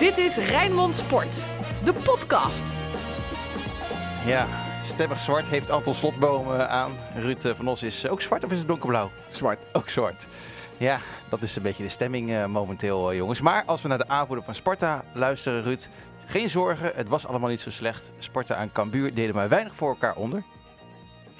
[0.00, 1.44] Dit is Rijnmond Sport,
[1.84, 2.74] de podcast.
[4.26, 4.46] Ja,
[4.84, 6.92] stemmig zwart heeft Anton Slotboom eh, aan.
[7.14, 9.10] Ruud eh, van Os is ook zwart of is het donkerblauw?
[9.30, 9.66] Zwart.
[9.72, 10.26] Ook zwart.
[10.76, 13.40] Ja, dat is een beetje de stemming eh, momenteel, eh, jongens.
[13.40, 15.88] Maar als we naar de aanvoerder van Sparta luisteren, Ruud...
[16.26, 18.10] Geen zorgen, het was allemaal niet zo slecht.
[18.18, 20.42] Sparta en Cambuur deden maar weinig voor elkaar onder.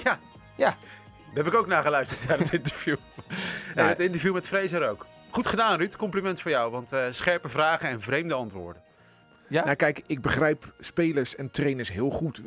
[0.05, 0.19] Ja.
[0.57, 0.77] Ja.
[1.35, 2.97] Daar heb ik ook naar geluisterd naar het interview.
[3.75, 5.07] en het interview met Fraser ook.
[5.31, 5.97] Goed gedaan, Ruud.
[5.97, 6.71] Compliment voor jou.
[6.71, 8.83] Want eh, scherpe vragen en vreemde antwoorden.
[9.49, 9.65] Ja?
[9.65, 12.41] Nou kijk, ik begrijp spelers en trainers heel goed.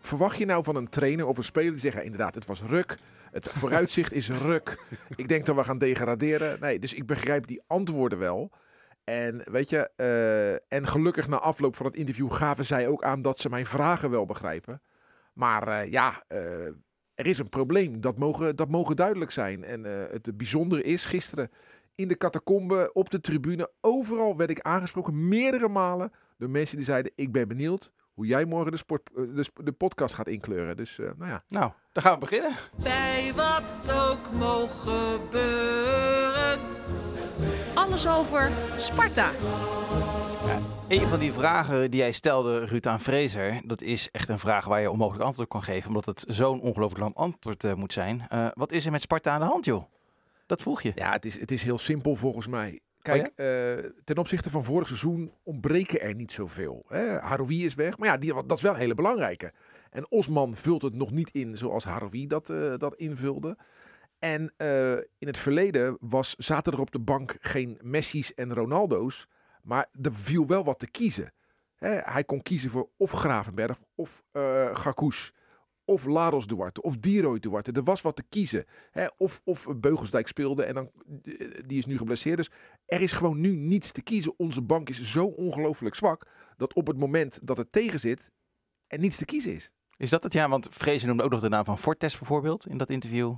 [0.00, 2.62] Verwacht je nou van een trainer of een speler die zegt, ja, inderdaad, het was
[2.62, 2.96] ruk.
[3.30, 4.78] Het vooruitzicht is ruk.
[5.16, 6.60] Ik denk dat we gaan degraderen.
[6.60, 8.50] Nee, dus ik begrijp die antwoorden wel.
[9.04, 13.22] En weet je, eh, en gelukkig na afloop van het interview gaven zij ook aan
[13.22, 14.82] dat ze mijn vragen wel begrijpen.
[15.34, 16.66] Maar eh, ja, eh,
[17.14, 18.00] er is een probleem.
[18.00, 19.64] Dat mogen, dat mogen duidelijk zijn.
[19.64, 21.50] En eh, het bijzondere is, gisteren
[21.94, 26.84] in de catacombe, op de tribune, overal werd ik aangesproken, meerdere malen, door mensen die
[26.84, 30.76] zeiden, ik ben benieuwd hoe jij morgen de, sport, eh, de, de podcast gaat inkleuren.
[30.76, 31.44] Dus eh, nou ja.
[31.48, 32.56] Nou, dan gaan we beginnen.
[32.82, 36.58] Bij wat ook mogen gebeuren.
[37.74, 39.30] Alles over Sparta.
[40.88, 44.64] Een van die vragen die jij stelde, Ruud, aan Fraser, dat is echt een vraag
[44.64, 48.26] waar je onmogelijk antwoord kan geven, omdat het zo'n ongelooflijk lang antwoord eh, moet zijn.
[48.28, 49.84] Eh, wat is er met Sparta aan de hand, joh?
[50.54, 50.92] Dat vroeg je.
[50.94, 52.80] Ja, het is, het is heel simpel volgens mij.
[52.98, 56.84] Kijk, eh, ten opzichte van vorig seizoen ontbreken er niet zoveel.
[56.88, 57.18] Hè?
[57.18, 59.52] Haroui is weg, maar ja, die, dat is wel een hele belangrijke.
[59.90, 63.56] En Osman vult het nog niet in zoals Haroui dat, eh, dat invulde.
[64.18, 69.26] En eh, in het verleden was, zaten er op de bank geen Messi's en Ronaldo's,
[69.62, 71.32] maar er viel wel wat te kiezen.
[71.74, 74.22] Hè, hij kon kiezen voor of Gravenberg of
[74.72, 75.32] Garkouche.
[75.84, 77.72] Of Laros Duarte, of Diroy Duarte.
[77.72, 78.64] Er was wat te kiezen.
[78.90, 79.06] Hè?
[79.16, 80.90] Of, of Beugelsdijk speelde en dan,
[81.22, 82.36] eh, die is nu geblesseerd.
[82.36, 82.50] Dus
[82.86, 84.34] er is gewoon nu niets te kiezen.
[84.36, 88.30] Onze bank is zo ongelooflijk zwak dat op het moment dat het tegen zit,
[88.86, 89.70] er niets te kiezen is.
[89.96, 90.32] Is dat het?
[90.32, 93.34] Ja, want Fraser noemde ook nog de naam van Fortes bijvoorbeeld in dat interview.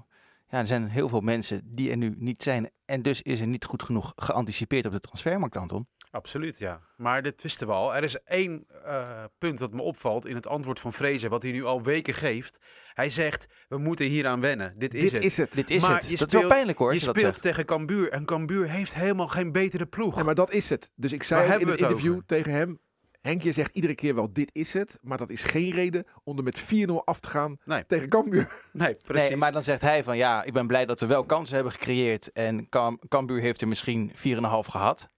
[0.49, 2.71] Ja, er zijn heel veel mensen die er nu niet zijn.
[2.85, 5.87] En dus is er niet goed genoeg geanticipeerd op de transfermarkt, Anton.
[6.11, 6.81] Absoluut, ja.
[6.97, 7.95] Maar dit wisten we al.
[7.97, 11.53] Er is één eh, punt dat me opvalt in het antwoord van Fraser, wat hij
[11.53, 12.59] nu al weken geeft.
[12.95, 14.75] Hij zegt, we moeten hieraan wennen.
[14.79, 15.25] Dit is Dit het.
[15.25, 15.53] is het.
[15.53, 16.05] Dit is Maar het.
[16.11, 17.47] je dat is wel speelt- pijnlijk hoor, je als je dat speelt zegt.
[17.47, 20.15] tegen Cambuur en Cambuur heeft helemaal geen betere ploeg.
[20.15, 20.91] Nee, maar dat is het.
[20.95, 22.27] Dus ik zei in het interview over?
[22.27, 22.79] tegen hem.
[23.21, 24.99] Henkje zegt iedere keer wel, dit is het.
[25.03, 26.65] Maar dat is geen reden om er met 4-0
[27.05, 27.87] af te gaan Nee.
[27.87, 28.53] tegen Cambuur.
[28.73, 29.29] Nee, precies.
[29.29, 31.73] Nee, maar dan zegt hij van ja, ik ben blij dat we wel kansen hebben
[31.73, 32.33] gecreëerd.
[32.33, 35.11] En Cam Cambuur heeft er misschien 4,5 gehad.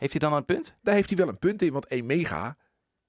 [0.00, 0.76] Heeft hij dan een punt?
[0.82, 2.56] Daar heeft hij wel een punt in, want Emega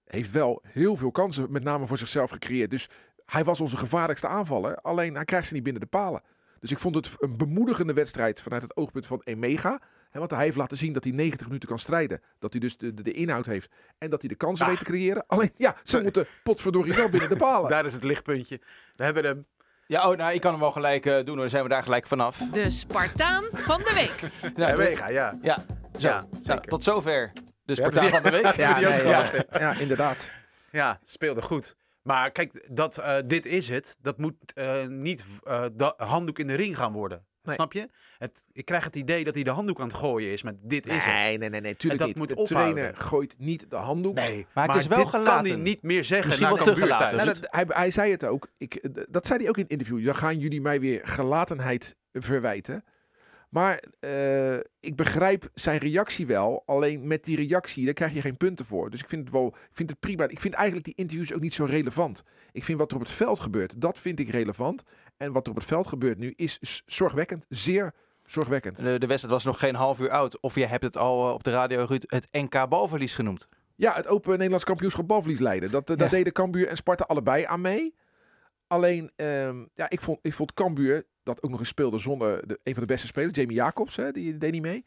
[0.06, 2.70] heeft wel heel veel kansen, met name voor zichzelf gecreëerd.
[2.70, 2.90] Dus
[3.26, 6.22] hij was onze gevaarlijkste aanvaller, alleen hij krijgt ze niet binnen de palen.
[6.60, 9.82] Dus ik vond het een bemoedigende wedstrijd vanuit het oogpunt van Emega.
[10.10, 12.22] Hè, want hij heeft laten zien dat hij 90 minuten kan strijden.
[12.40, 14.72] Dat hij dus de, de, de inhoud heeft en dat hij de kansen Ah.
[14.72, 15.24] weet te creëren.
[15.28, 16.04] Alleen ja, ze Sorry.
[16.04, 17.70] moeten potverdorie wel binnen de palen.
[17.76, 18.62] Daar is het lichtpuntje.
[18.96, 19.46] We hebben hem.
[19.88, 21.36] Ja, oh, nou, ik kan hem wel gelijk eh, doen hoor.
[21.36, 22.38] Dan zijn we daar gelijk vanaf.
[22.38, 24.54] De Spartaan van de week.
[24.56, 25.38] Nou, Mega, ja.
[25.42, 25.58] Ja,
[26.02, 26.08] zo.
[26.08, 26.62] Ja, Nou, zeker.
[26.62, 27.42] tot zover de
[27.74, 28.56] hebben Spartaan die- van de week.
[28.66, 30.32] Ja, nee, gehad, ja, ja, inderdaad.
[30.72, 31.76] Ja, speelde goed.
[32.02, 33.98] Maar kijk, dat, eh, dit is het.
[34.02, 37.26] Dat moet eh, niet eh, de handdoek in de ring gaan worden.
[37.44, 37.56] Nee.
[37.56, 37.90] Snap je?
[38.18, 40.86] Het, ik krijg het idee dat hij de handdoek aan het gooien is met dit
[40.88, 41.14] is het.
[41.14, 42.18] Nee, nee, nee, nee, tuurlijk dat niet.
[42.18, 42.74] moet de ophouden.
[42.76, 44.16] trainer gooit niet de handdoek.
[44.16, 45.52] Nee, Maar het is wel dit kan gelaten.
[45.52, 47.18] hij niet meer zeggen Misschien wel te Cambuur gelaten.
[47.18, 47.24] thuis.
[47.24, 48.48] Nou, dat, hij, hij zei het ook.
[48.58, 50.06] Ik, dat zei hij ook in het interview.
[50.06, 52.84] Dan gaan jullie mij weer gelatenheid verwijten.
[53.52, 56.64] Maar eh, ik begrijp zijn reactie wel.
[56.66, 58.90] Alleen met die reactie, daar krijg je geen punten voor.
[58.90, 60.28] Dus ik vind het wel ik vind het prima.
[60.28, 62.24] Ik vind eigenlijk die interviews ook niet zo relevant.
[62.52, 64.84] Ik vind wat er op het veld gebeurt, dat vind ik relevant.
[65.18, 67.46] En wat er op het veld gebeurt nu is zorgwekkend.
[67.50, 67.94] Zeer
[68.26, 68.76] zorgwekkend.
[68.78, 70.40] De, de wedstrijd was nog geen half uur oud.
[70.40, 73.48] Of je hebt het al eh, op de radio, Ruud, het NK balverlies genoemd.
[73.76, 75.72] Ja, het Open Nederlands kampioenschap balverlies leiden.
[75.72, 76.08] Dat, eh, Ja.
[76.08, 77.96] deden Cambuur en Sparta allebei aan mee.
[78.68, 82.60] Alleen, ehm, ja, ik vond, ik vond Cambuur, dat ook nog eens speelde zonder de,
[82.64, 84.86] een van de beste spelers, Jamie Jacobs, hè, die deed niet mee.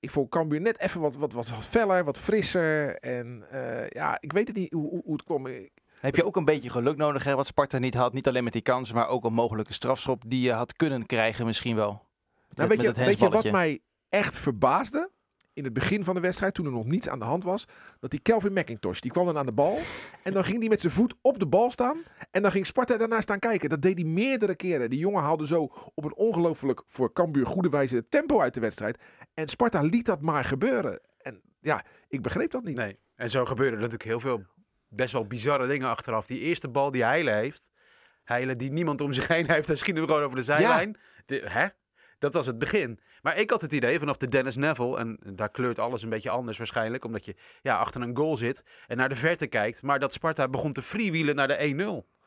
[0.00, 2.96] Ik vond Cambuur net even wat, wat, wat, wat feller, wat frisser.
[2.98, 5.46] En eh, ja, ik weet het niet hoe, hoe, hoe het kwam.
[6.00, 8.12] Heb je ook een beetje geluk nodig, hè, wat Sparta niet had.
[8.12, 11.46] Niet alleen met die kansen, maar ook een mogelijke strafschop die je had kunnen krijgen
[11.46, 12.08] misschien wel.
[12.54, 15.10] Nou, weet, je, met weet je wat mij echt verbaasde?
[15.52, 17.64] In het begin van de wedstrijd, toen er nog niets aan de hand was,
[18.00, 19.78] dat die Kelvin McIntosh, die kwam dan aan de bal.
[20.22, 22.02] En dan ging hij met zijn voet op de bal staan.
[22.30, 23.68] En dan ging Sparta daarna staan kijken.
[23.68, 24.90] Dat deed hij meerdere keren.
[24.90, 25.62] Die jongen haalde zo
[25.94, 28.98] op een ongelooflijk voor Cambuur goede wijze het tempo uit de wedstrijd.
[29.34, 31.00] En Sparta liet dat maar gebeuren.
[31.18, 32.76] En ja, ik begreep dat niet.
[32.76, 32.98] Nee.
[33.14, 34.44] En zo gebeuren er natuurlijk heel veel
[34.88, 36.26] best wel bizarre dingen achteraf.
[36.26, 37.70] Die eerste bal die Heile heeft.
[38.24, 39.66] Heile die niemand om zich heen heeft.
[39.66, 40.96] Hij schiet hem gewoon over de zijlijn.
[41.26, 41.66] De- hè?
[42.18, 43.00] Dat was het begin.
[43.22, 46.30] Maar ik had het idee vanaf de Dennis Neville, en daar kleurt alles een beetje
[46.30, 49.98] anders waarschijnlijk, omdat je ja, achter een goal zit en naar de verte kijkt, maar
[49.98, 52.18] dat Sparta begon te freewheelen naar de 1-0.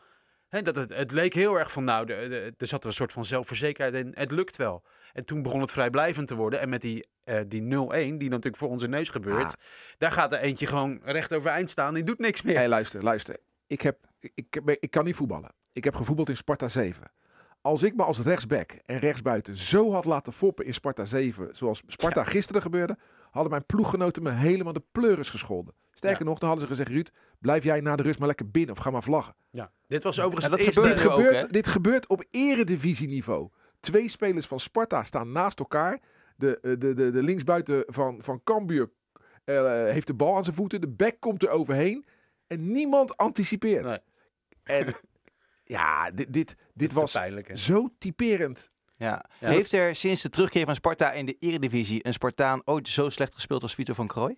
[0.47, 4.05] Hè, dat het, het leek heel erg van, nou, er zat een soort van zelfverzekerdheid
[4.05, 4.83] in, het lukt wel.
[5.13, 6.59] En toen begon het vrijblijvend te worden.
[6.59, 9.63] En met die, eh, die 0-1, die natuurlijk voor onze neus gebeurt, Ah.
[9.97, 12.55] daar gaat er eentje gewoon recht overeind staan, die doet niks meer.
[12.55, 13.37] Hey, luister, luister.
[13.67, 15.51] Ik, heb, ik, ik, ik kan niet voetballen.
[15.71, 17.11] Ik heb gevoetbald in Sparta 7.
[17.63, 21.83] Als ik me als rechtsback en rechtsbuiten zo had laten foppen in Sparta 7, zoals
[21.87, 22.97] Sparta gisteren gebeurde,
[23.31, 25.73] hadden mijn ploeggenoten me helemaal de pleuris gescholden.
[25.93, 28.75] Sterker nog, dan hadden ze gezegd, Ruud, blijf jij na de rust maar lekker binnen
[28.75, 29.35] of ga maar vlaggen.
[29.51, 29.71] Ja.
[29.87, 31.47] Dit was overigens het gebeurde Dit ook, gebeurt, hè?
[31.47, 33.49] dit gebeurt op eredivisieniveau.
[33.79, 35.99] Twee spelers van Sparta staan naast elkaar.
[36.35, 38.89] De, eh, de, de, de linksbuiten van, van Cambuur
[39.43, 40.81] eh, heeft de bal aan zijn voeten.
[40.81, 42.05] De back komt er overheen.
[42.47, 43.83] En niemand anticipeert.
[43.83, 43.99] Nee.
[44.63, 44.95] En
[45.63, 48.71] ja, dit, dit, dit was pijnlijk, zo typerend.
[48.95, 49.25] Ja.
[49.39, 49.49] Ja.
[49.49, 53.33] Heeft er sinds de terugkeer van Sparta in de Eredivisie een Spartaan ooit zo slecht
[53.33, 54.37] gespeeld als Vito van Krooi?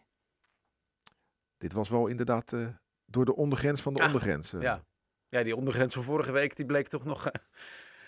[1.57, 2.67] Dit was wel inderdaad eh,
[3.05, 4.53] door de ondergrens van de Ah, ondergrens.
[4.53, 4.61] eh.
[4.61, 4.83] Ja.
[5.29, 7.41] ja, die ondergrens van vorige week, die bleek toch nog eh,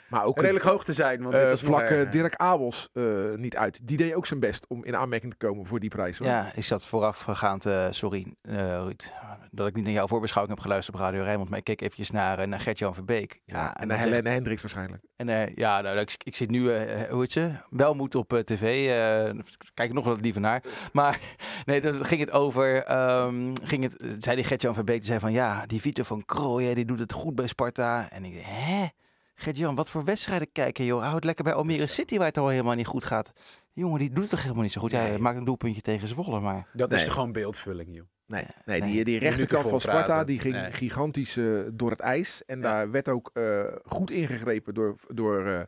[0.10, 1.20] Maar ook een, redelijk hoog te zijn.
[1.22, 3.04] Want dit eh, was vlak Dirk Abels eh,
[3.36, 3.80] niet uit.
[3.88, 6.18] Die deed ook zijn best om in aanmerking te komen voor die prijs.
[6.18, 6.28] Hoor.
[6.28, 9.12] Ja, ik zat voorafgaand, eh sorry eh Ruud,
[9.52, 12.12] dat ik niet naar jouw voorbeschouwing heb geluisterd op Radio Rijnmond, maar ik keek eventjes
[12.12, 13.42] naar, naar Gert-Jan Verbeek.
[13.46, 15.04] Ja, en dan naar zegt- Helene Hendricks waarschijnlijk.
[15.16, 17.50] En eh, ja, nou, ik, ik zit nu, eh, hoe heet ze?
[17.70, 18.62] Welmoed op eh, tv.
[18.88, 19.40] eh,
[19.74, 20.64] kijk ik nog wat liever naar.
[20.94, 21.20] Maar
[21.66, 22.84] nee, dan ging het over.
[22.84, 26.74] ehm, ging het, zei die Gert-Jan Verbeek, die zei van ja, die Vito van Krooij,
[26.74, 28.10] die doet het goed bij Sparta.
[28.10, 28.86] En ik dacht, hè?
[29.40, 31.04] Gert-Jan, wat voor wedstrijden kijken, joh?
[31.04, 33.32] Houd lekker bij Almere City, waar het al helemaal niet goed gaat.
[33.74, 34.92] Die jongen, die doet het toch helemaal niet zo goed.
[34.92, 35.20] Hij Nee.
[35.20, 36.68] maakt een doelpuntje tegen Zwolle, maar...
[36.74, 38.06] Dat is gewoon beeldvulling, joh.
[38.26, 38.92] Nee, nee, Nee.
[38.92, 40.26] die, die rechterkant van Sparta praten.
[40.28, 40.72] die ging Nee.
[40.72, 42.46] gigantisch eh, door het ijs.
[42.46, 42.64] En Ja.
[42.64, 45.62] daar werd ook eh, goed ingegrepen door, door eh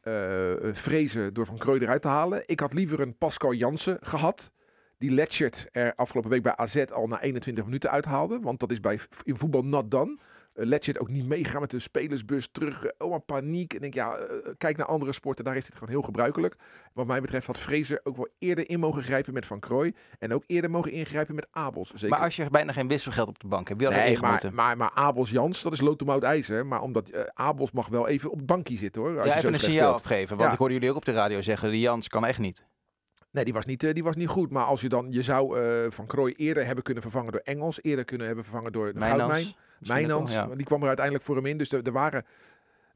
[0.00, 2.42] eh, Vrezen, door Van Krooij eruit te halen.
[2.46, 4.50] Ik had liever een Pascal Jansen gehad.
[4.98, 8.38] Die Letchert er afgelopen week bij AZ al na 21 minuten uithaalde.
[8.40, 10.18] Want dat is bij, in voetbal not done.
[10.58, 12.84] Uh, Letchert ook niet meegaan met de spelersbus terug.
[12.84, 13.70] eh, oh, maar paniek.
[13.70, 14.26] En ik denk, ja, eh,
[14.58, 15.44] kijk naar andere sporten.
[15.44, 16.56] Daar is dit gewoon heel gebruikelijk.
[16.92, 19.94] Wat mij betreft had Vrezen ook wel eerder in mogen grijpen met Van Krooij.
[20.18, 21.88] En ook eerder mogen ingrijpen met Abels.
[21.90, 22.08] Zeker.
[22.08, 24.76] Maar als je bijna geen wisselgeld op de bank hebt, wie had Nee, maar, maar,
[24.76, 26.66] maar Abels Jans, dat is loodtomout ijzer.
[26.66, 29.16] Maar omdat eh, Abels mag wel even op het bankje zitten hoor.
[29.16, 30.28] Als Ja, je even een signaal afgeven.
[30.36, 30.52] Want Ja.
[30.52, 32.66] ik hoorde jullie ook op de radio zeggen, die Jans kan echt niet.
[33.30, 34.50] Nee, die was niet, eh, die was niet goed.
[34.50, 37.82] Maar als je dan, je zou eh, Van Krooi eerder hebben kunnen vervangen door Engels.
[37.82, 39.46] Eerder kunnen hebben vervangen door de Goudmijn.
[39.80, 40.30] Mijnans.
[40.30, 40.56] Mijnans, ja.
[40.56, 41.58] die kwam er uiteindelijk voor hem in.
[41.58, 42.26] Dus er, er waren...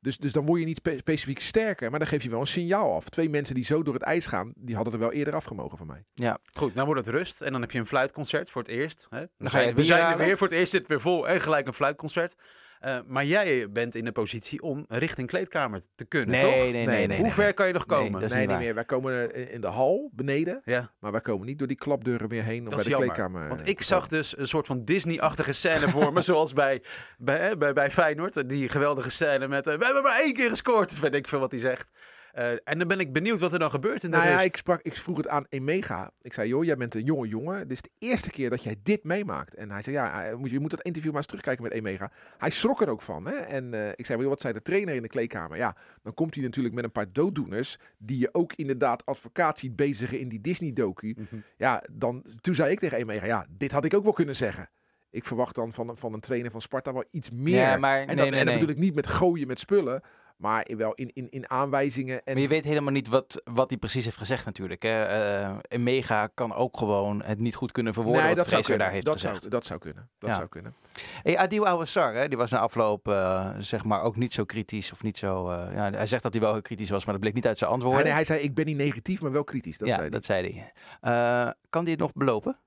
[0.01, 1.91] Dus, dus dan word je niet spe- specifiek sterker.
[1.91, 3.09] Maar dan geef je wel een signaal af.
[3.09, 5.87] Twee mensen die zo door het ijs gaan, die hadden er wel eerder afgemogen van
[5.87, 6.05] mij.
[6.53, 7.41] Goed, nou wordt het rust.
[7.41, 9.07] En dan heb je een fluitconcert voor het eerst.
[9.11, 9.25] Hè?
[9.39, 10.39] Dan ga je we zijn er weer.
[10.39, 11.29] Voor het eerst zit het weer vol.
[11.29, 12.35] En gelijk een fluitconcert.
[12.83, 16.51] Eh, maar jij bent in de positie om richting kleedkamer te kunnen, Nee, toch?
[16.51, 17.07] nee, nee, nee.
[17.07, 18.21] nee, Hoe ver kan je nog Nee, komen?
[18.21, 18.75] dat is nee, niet meer.
[18.75, 20.61] Wij komen eh, in de hal beneden.
[20.65, 22.91] Ja, Maar wij komen niet door die klapdeuren meer heen om dat bij is de
[22.91, 23.09] jammer.
[23.09, 23.49] kleedkamer.
[23.49, 26.21] Want eh, ik zag dus een soort van Disney-achtige scène voor me.
[26.33, 26.83] Zoals bij,
[27.19, 28.49] bij, hè, bij, bij Feyenoord.
[28.49, 29.65] Die geweldige scène met...
[29.65, 30.99] we hebben maar één keer gescoord.
[31.01, 31.91] Weet ik veel wat hij zegt.
[32.33, 34.57] Eh, en dan ben ik benieuwd wat er dan gebeurt in de Nou ja, ik,
[34.57, 36.11] sprak, ik vroeg het aan Emega.
[36.23, 37.59] Ik zei, joh, jij bent een jonge jongen.
[37.69, 39.55] Dit is de eerste keer dat jij dit meemaakt.
[39.55, 42.11] En hij zei, ja, eh, moet- je moet dat interview maar eens terugkijken met Emega.
[42.39, 43.27] Hij schrok er ook van.
[43.27, 43.35] Hè?
[43.35, 45.57] En eh, ik zei, joh, wat zei de trainer in de kleedkamer?
[45.57, 47.79] Ja, dan komt hij natuurlijk met een paar dooddoeners.
[47.99, 51.15] Die je ook inderdaad advocaat ziet bezigen in die Disney-docu.
[51.19, 51.41] Mhm.
[51.57, 54.71] Ja, dan, toen zei ik tegen Emega, ja, dit had ik ook wel kunnen zeggen.
[55.11, 57.55] Ik verwacht dan van, van een trainer van Sparta wel iets meer.
[57.55, 58.55] Ja, maar en, nee, dat, nee, en dat nee.
[58.59, 60.03] bedoel ik niet met gooien met spullen.
[60.43, 62.25] Maar wel in, in, in aanwijzingen.
[62.25, 64.83] En Maar je weet helemaal niet wat, wat hij precies heeft gezegd natuurlijk.
[64.83, 65.03] Hè.
[65.05, 68.79] Eh, een mega kan ook gewoon het niet goed kunnen verwoorden nee, wat dat zou
[68.79, 69.39] daar heeft dat gezegd.
[69.39, 70.09] Zou, dat zou kunnen.
[70.19, 70.37] Dat Ja.
[70.37, 70.75] zou kunnen.
[71.23, 74.93] Hey, Adil Awassar, hè, die was na afloop eh, zeg maar ook niet zo kritisch.
[74.93, 77.23] Of niet zo, eh, ja, hij zegt dat hij wel heel kritisch was, maar dat
[77.23, 78.01] bleek niet uit zijn antwoorden.
[78.01, 79.79] Hij, nee, hij zei, ik ben niet negatief, maar wel kritisch.
[79.79, 80.19] Dat ja, zei hij.
[80.19, 80.63] dat zei
[81.01, 81.55] hij.
[81.71, 82.59] Kan hij het nog belopen?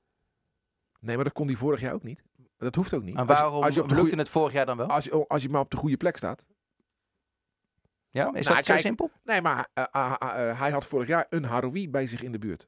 [1.00, 2.22] Nee, maar dat kon hij vorig jaar ook niet.
[2.58, 3.16] Dat hoeft ook niet.
[3.16, 4.88] En Als je- waarom als je, lukte het vorig jaar dan wel?
[4.88, 6.46] als, je, als je maar op de goede plek staat.
[8.16, 9.12] Ja, is Nou, dat zo simpel?
[9.24, 12.38] Nee, maar eh, ah, eh, hij had vorig jaar een Haroui bij zich in de
[12.38, 12.68] buurt.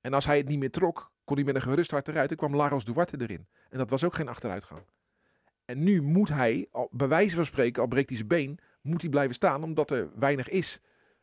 [0.00, 2.30] En als hij het niet meer trok, kon hij met een gerust hart eruit.
[2.30, 3.46] En kwam Laros Duarte erin.
[3.68, 4.82] En dat was ook geen achteruitgang.
[5.64, 9.00] En nu moet hij, al, bij wijze van spreken, al breekt hij zijn been, moet
[9.00, 10.80] hij blijven staan omdat er weinig is.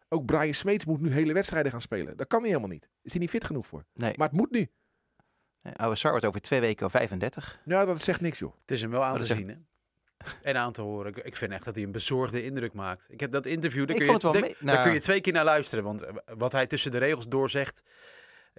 [0.09, 2.17] Ook Brian Smeets moet nu hele wedstrijden gaan spelen.
[2.17, 2.89] Dat kan hij helemaal niet.
[3.01, 3.85] Is hij niet fit genoeg voor.
[3.93, 4.13] Nee.
[4.17, 4.69] Maar het moet nu.
[5.61, 7.61] Nee, Awassar wordt over twee weken al 35.
[7.65, 8.53] Ja, dat zegt niks, joh.
[8.61, 9.55] Het is hem wel aan te zien, hè?
[10.41, 11.11] En aan te horen.
[11.15, 13.05] Ik- Ik vind echt dat hij een bezorgde indruk maakt.
[13.09, 14.83] Ik heb dat interview, daar, Ik kun je, wel daar- nou.
[14.83, 15.83] kun je twee keer naar luisteren.
[15.83, 17.83] Want eh, wat hij tussen de regels doorzegt,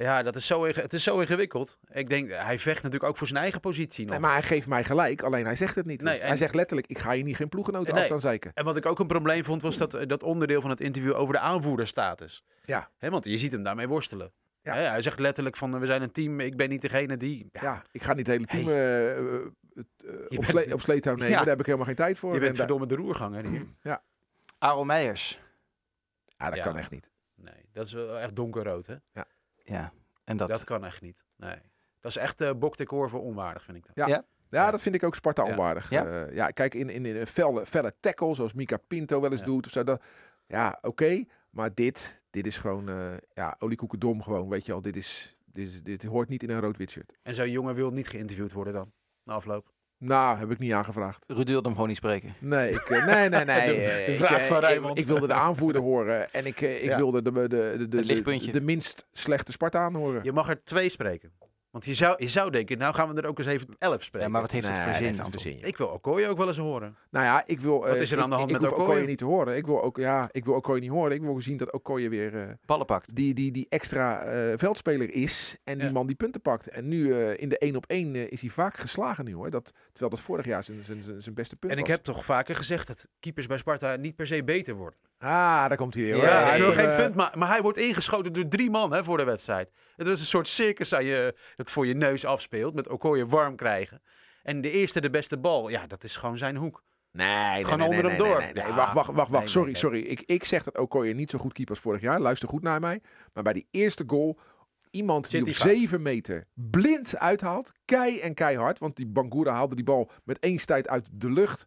[0.00, 1.78] Ja, dat is zo het is zo ingewikkeld.
[1.92, 4.10] Ik denk, hij vecht natuurlijk ook voor zijn eigen positie nog.
[4.12, 6.02] Nee, maar hij geeft mij gelijk, alleen hij zegt het niet.
[6.02, 8.00] Nee, Dus en- Hij zegt letterlijk, ik ga je niet geen ploegenoten Nee.
[8.00, 8.50] af staan zeiken.
[8.54, 11.34] En wat ik ook een probleem vond, was dat, dat onderdeel van het interview over
[11.34, 12.42] de aanvoerderstatus.
[12.64, 12.90] Ja.
[12.98, 14.32] Hè, want je ziet hem daarmee worstelen.
[14.62, 14.74] Ja.
[14.74, 17.48] Hij zegt letterlijk van, eh, we zijn een team, ik ben niet degene die...
[17.52, 18.74] Ja, Ja, ik ga niet het hele team Hey.
[18.74, 19.40] eh, eh, eh,
[19.78, 21.38] op, bent- sle op sleetouw nemen, Ja.
[21.38, 22.35] daar heb ik helemaal geen tijd voor.
[22.35, 23.66] je bent En verdomme de roerganger hier.
[24.58, 25.40] Aaron Meijers.
[26.26, 26.62] Ja, dat Ja.
[26.62, 27.11] kan echt niet.
[27.35, 28.94] Nee, dat is wel echt donkerrood, hè?
[29.64, 29.92] Ja,
[30.25, 30.49] en dat...
[30.49, 31.25] Dat kan echt niet.
[31.37, 31.56] Nee.
[32.00, 33.94] Dat is echt eh bok de korven onwaardig, vind ik dat.
[33.94, 34.06] Ja.
[34.06, 34.25] Ja.
[34.50, 34.70] Ja, Ja.
[34.70, 35.50] dat vind ik ook Sparta Ja.
[35.50, 35.90] onwaardig.
[35.90, 36.08] Ja.
[36.08, 39.40] Ja, ja kijk, in, in, in een felle, felle tackle, zoals Mika Pinto wel eens
[39.40, 39.47] Ja.
[39.47, 39.66] doet.
[39.66, 40.02] Of zo, dat,
[40.47, 41.25] ja, oké.
[41.50, 44.49] maar dit, dit is gewoon, eh ja, oliekoekendom gewoon.
[44.49, 47.12] Weet je al, dit, is, dit, is, dit hoort niet in een rood-wit shirt.
[47.23, 48.92] En zo'n jongen wil niet geïnterviewd worden dan,
[49.28, 49.66] na afloop.
[49.99, 51.25] Nou, heb ik niet aangevraagd.
[51.26, 52.35] Ruud wilde hem gewoon niet spreken.
[52.40, 53.66] Nee, ik, eh, nee, nee, nee.
[53.66, 54.40] De- de ik, vraag
[54.73, 56.97] eh, van ik- wilde de aanvoerder horen en ik, eh, ik Ja.
[56.97, 60.25] wilde de, de, de, de, de, de minst slechte Spartaan horen.
[60.25, 61.32] Je mag er twee spreken.
[61.70, 64.26] Want je zou, je zou denken, nou gaan we er ook eens even elf spreken.
[64.26, 65.62] Ja, maar wat heeft het Nee, voor zin?
[65.64, 66.96] Ik wil Okoye ook wel eens horen.
[67.10, 67.78] Nou ja, ik wil.
[67.80, 69.06] Wat eh, is er aan de ik- hand ik, met hoef Okoye?
[69.06, 69.56] niet te horen.
[69.56, 71.12] Ik wil ook, ja, ik wil Okoye niet horen.
[71.12, 73.14] Ik wil zien dat Okoye weer eh, Ballen pakt.
[73.14, 75.92] die, die, die extra eh, veldspeler is en die Ja.
[75.92, 76.68] man die punten pakt.
[76.68, 79.50] En nu eh, in de één op één eh, is hij vaak geslagen nu hoor.
[79.50, 81.94] Dat, terwijl dat vorig jaar zijn, zijn, zijn, zijn beste punt En ik was.
[81.94, 84.98] heb toch vaker gezegd dat keepers bij Sparta niet per se beter worden.
[85.18, 86.14] Ah, daar komt hij weer.
[86.14, 86.25] hoor.
[86.25, 89.04] Ja, Hij wil geen eh, punt, maar, maar hij wordt ingeschoten door drie man hè,
[89.04, 89.70] voor de wedstrijd.
[89.96, 93.56] Het was een soort circus aan je, dat voor je neus afspeelt, met Okoye warm
[93.56, 94.02] krijgen.
[94.42, 96.82] En de eerste, de beste bal, ja, dat is gewoon zijn hoek.
[97.12, 98.38] Nee, nee, Gewoon nee, onder nee, hem door.
[98.38, 98.66] nee, nee.
[98.66, 98.75] Ja.
[98.75, 99.30] Wacht, wacht, wacht.
[99.30, 99.50] wacht.
[99.50, 99.76] Sorry, nee.
[99.80, 100.00] sorry.
[100.00, 102.20] Ik, ik zeg dat Okoye niet zo goed keept als vorig jaar.
[102.20, 103.00] Luister goed naar mij.
[103.32, 104.38] Maar bij die eerste goal,
[104.90, 105.70] iemand die op fout.
[105.70, 107.72] 7 meter blind uithaalt.
[107.84, 108.78] Kei en keihard.
[108.78, 111.66] Want die Bangura haalde die bal met één stuit uit de lucht.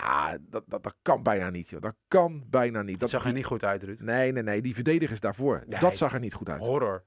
[0.00, 1.80] Ja, dat, dat, dat kan bijna niet, joh.
[1.80, 2.90] Dat kan bijna niet.
[2.90, 3.98] Dat Dat zag er niet goed uit, Ruud.
[4.00, 4.62] Nee, nee, nee.
[4.62, 5.64] Die verdedigers daarvoor.
[5.66, 5.80] Nee.
[5.80, 6.60] Dat zag er niet goed uit.
[6.66, 7.04] Horror.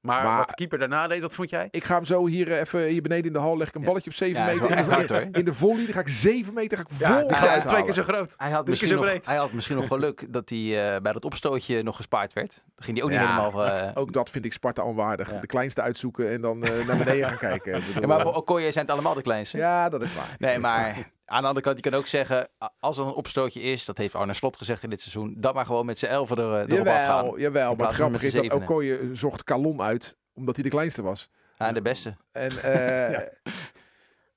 [0.00, 1.68] Maar, Maar- wat de keeper daarna deed, wat vond jij?
[1.70, 3.80] Ik ga hem zo hier eh, even hier beneden in de hal leg ik een
[3.80, 3.86] Ja.
[3.86, 4.76] balletje op 7 Ja, dat is meter.
[4.76, 5.28] In, echt hard, hoor.
[5.32, 7.84] in de volley, dan ga ik 7 meter ga ik vol die gast is twee
[7.84, 8.34] keer zo groot.
[8.36, 9.26] Hij had, misschien zo nog, breed.
[9.26, 10.58] hij had misschien nog geluk dat hij
[10.94, 12.62] eh, bij dat opstootje nog gespaard werd.
[12.74, 13.66] Dan ging hij ook niet Ja, helemaal...
[13.66, 15.30] eh, Ook dat vind ik Sparta onwaardig.
[15.30, 15.40] Ja.
[15.40, 17.74] De kleinste uitzoeken en dan eh, naar beneden gaan kijken.
[17.76, 19.56] Ik bedoel, ja, maar voor Okoye zijn het allemaal de kleinste.
[19.58, 20.34] ja, dat is waar.
[20.38, 20.80] Nee, Dat is waar.
[20.94, 23.98] maar aan de andere kant, je kan ook zeggen, als er een opstootje is, dat
[23.98, 26.74] heeft Arne Slot gezegd in dit seizoen, dat maar gewoon met z'n elfen er, eh,
[26.74, 27.24] erop afgaan.
[27.24, 27.74] Jawel, jawel.
[27.74, 28.52] Maar met is dat.
[28.52, 31.30] Okoye zocht Kalon uit, omdat hij de kleinste was.
[31.56, 32.16] Ja, de beste.
[32.32, 33.26] En eh,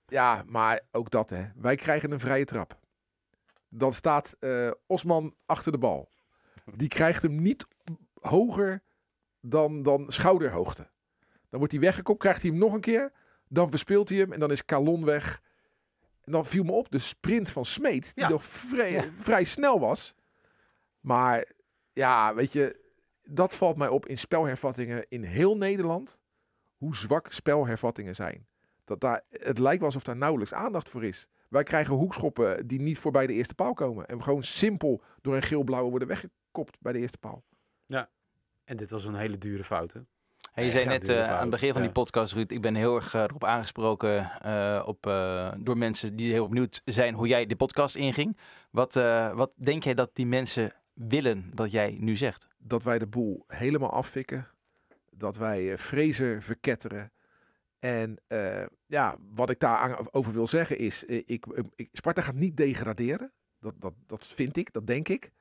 [0.08, 0.44] ja.
[0.48, 1.46] maar ook dat hè.
[1.56, 2.78] Wij krijgen een vrije trap.
[3.70, 6.10] Dan staat eh, Osman achter de bal.
[6.76, 7.66] Die krijgt hem niet
[8.22, 8.82] hoger
[9.42, 10.88] dan, dan schouderhoogte.
[11.50, 13.12] Dan wordt hij weggekopt, krijgt hij hem nog een keer.
[13.48, 15.42] Dan verspeelt hij hem en dan is Kalon weg.
[16.24, 18.30] En dan viel me op de sprint van Smeet, die Ja.
[18.30, 19.04] nog vrij, Ja.
[19.20, 20.16] vrij snel was.
[21.00, 21.52] Maar
[21.94, 22.82] ja, weet je,
[23.24, 26.18] dat valt mij op in spelhervattingen in heel Nederland.
[26.78, 28.48] Hoe zwak spelhervattingen zijn.
[28.86, 31.28] Dat daar, het lijkt wel alsof daar nauwelijks aandacht voor is.
[31.50, 34.08] Wij krijgen hoekschoppen die niet voorbij de eerste paal komen.
[34.08, 37.44] En gewoon simpel door een geel-blauwe worden weggekopt bij de eerste paal.
[38.64, 40.00] En dit was een hele dure fout, hè?
[40.54, 42.76] Hey, je Echt zei net eh, aan het begin van die podcast, Ruud, ik ben
[42.76, 47.28] heel erg eh, erop aangesproken eh, op, eh, door mensen die heel benieuwd zijn hoe
[47.28, 48.38] jij de podcast inging.
[48.72, 52.48] Wat, eh, wat denk jij dat die mensen willen dat jij nu zegt?
[52.58, 54.48] Dat wij de boel helemaal afvikken.
[55.12, 57.12] Dat wij eh, Fraser verketteren.
[57.80, 61.46] En eh, ja, wat ik daar over wil zeggen is, eh, ik,
[61.76, 63.32] ik, Sparta gaat niet degraderen.
[63.60, 65.32] Dat, dat, dat vind ik, dat denk ik.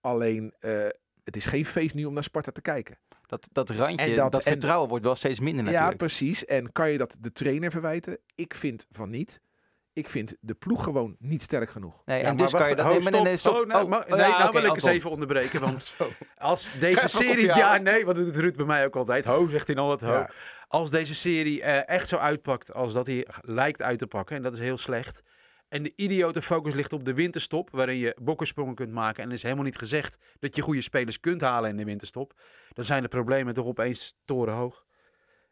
[0.00, 0.86] Alleen, eh,
[1.24, 2.98] het is geen feest nu om naar Sparta te kijken.
[3.32, 5.98] Dat, dat randje, En dat, dat- en- vertrouwen wordt wel steeds minder Ja, natuurlijk.
[5.98, 6.44] precies.
[6.44, 8.18] En kan je dat de trainer verwijten?
[8.34, 9.40] Ik vind van niet.
[9.92, 12.02] Ik vind de ploeg gewoon niet sterk genoeg.
[12.04, 12.84] nee, Ja, en dus kan je dat...
[12.86, 13.52] oh, nee, nee, nee, stop.
[13.54, 13.62] stop.
[13.64, 15.60] Oh, nou, Oh, oh, nee, ja, nou wil ik eens even onderbreken.
[15.60, 15.96] Want
[16.38, 17.46] als deze serie...
[17.46, 19.24] Ja, nee, wat doet het Ruud bij mij ook altijd?
[19.24, 20.16] Ho, zegt hij altijd ho.
[20.16, 20.30] Ja.
[20.68, 24.42] Als deze serie eh, echt zo uitpakt als dat hij lijkt uit te pakken, en
[24.42, 25.22] dat is heel slecht.
[25.72, 29.22] En de idiote focus ligt op de winterstop, waarin je bokkensprongen kunt maken.
[29.22, 32.40] En er is helemaal niet gezegd dat je goede spelers kunt halen in de winterstop.
[32.72, 34.84] Dan zijn de problemen toch opeens torenhoog.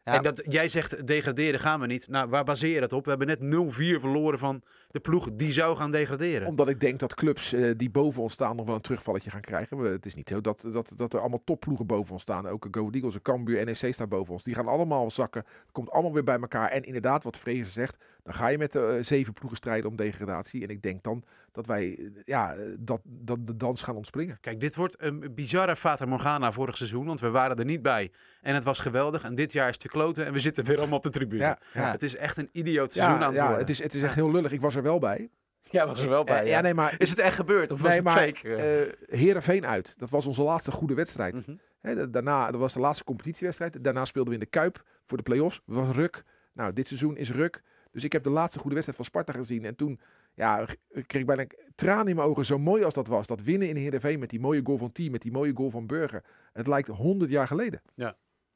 [0.03, 0.13] Ja.
[0.13, 2.07] En dat jij zegt, degraderen gaan we niet.
[2.07, 3.03] Nou, waar baseer je dat op?
[3.03, 6.47] We hebben net 0-4 verloren van de ploeg die zou gaan degraderen.
[6.47, 9.41] Omdat ik denk dat clubs eh, die boven ons staan nog wel een terugvalletje gaan
[9.41, 9.77] krijgen.
[9.81, 12.47] We- Het is niet zo dat, dat, dat er allemaal topploegen boven ons staan.
[12.47, 14.43] Ook Go Eagles, een Cambuur, NEC staan boven ons.
[14.43, 15.43] Die gaan allemaal zakken.
[15.61, 16.69] Het komt allemaal weer bij elkaar.
[16.69, 19.95] En inderdaad, wat Vrezen zegt, dan ga je met de eh, zeven ploegen strijden om
[19.95, 20.63] degradatie.
[20.63, 24.37] En ik denk dan dat wij eh, ja, eh, dat, dat de dans gaan ontspringen.
[24.41, 28.11] Kijk, dit wordt een bizarre Fata Morgana vorig seizoen, want we waren er niet bij.
[28.41, 29.23] En het was geweldig.
[29.23, 31.41] En dit jaar is te kloten en we zitten weer allemaal op de tribune.
[31.43, 31.91] Ja, Ja.
[31.91, 33.59] Het is echt een idioot seizoen ja, aan het ja worden.
[33.61, 34.51] het, is, het is echt heel lullig.
[34.51, 35.29] Ik was er wel bij.
[35.69, 36.41] Ja, was er wel bij.
[36.41, 36.55] Eh, ja.
[36.55, 38.55] ja, nee, maar Is het echt gebeurd of was nee, het maar fake?
[38.55, 39.93] eh Heerenveen uit.
[39.97, 41.33] Dat was onze laatste goede wedstrijd.
[41.33, 42.11] Mhm.
[42.11, 43.83] Daarna, dat was de laatste competitiewedstrijd.
[43.83, 45.61] Daarna speelden we in de Kuip voor de play-offs.
[45.65, 46.23] Was ruk.
[46.53, 47.61] Nou, dit seizoen is ruk.
[47.91, 49.65] Dus ik heb de laatste goede wedstrijd van Sparta gezien.
[49.65, 49.99] En toen
[50.33, 51.45] ja, ik kreeg bijna
[51.75, 52.45] tranen in mijn ogen.
[52.45, 53.27] Zo mooi als dat was.
[53.27, 55.87] Dat winnen in Heerenveen met die mooie goal van Team, met die mooie goal van
[55.87, 56.23] Burger.
[56.53, 57.81] Het lijkt 100 jaar geleden.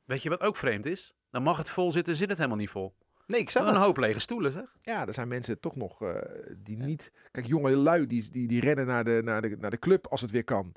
[0.05, 1.13] Weet je wat ook vreemd is?
[1.29, 2.95] Dan mag het vol zitten, zit het helemaal niet vol.
[3.27, 3.81] Nee, ik zag Een het.
[3.83, 4.75] hoop lege stoelen, zeg.
[4.79, 6.15] Ja, er zijn mensen toch nog eh,
[6.57, 7.11] die niet...
[7.31, 10.21] Kijk, jonge lui die, die, die rennen naar de, naar, de, naar de club als
[10.21, 10.71] het weer kan.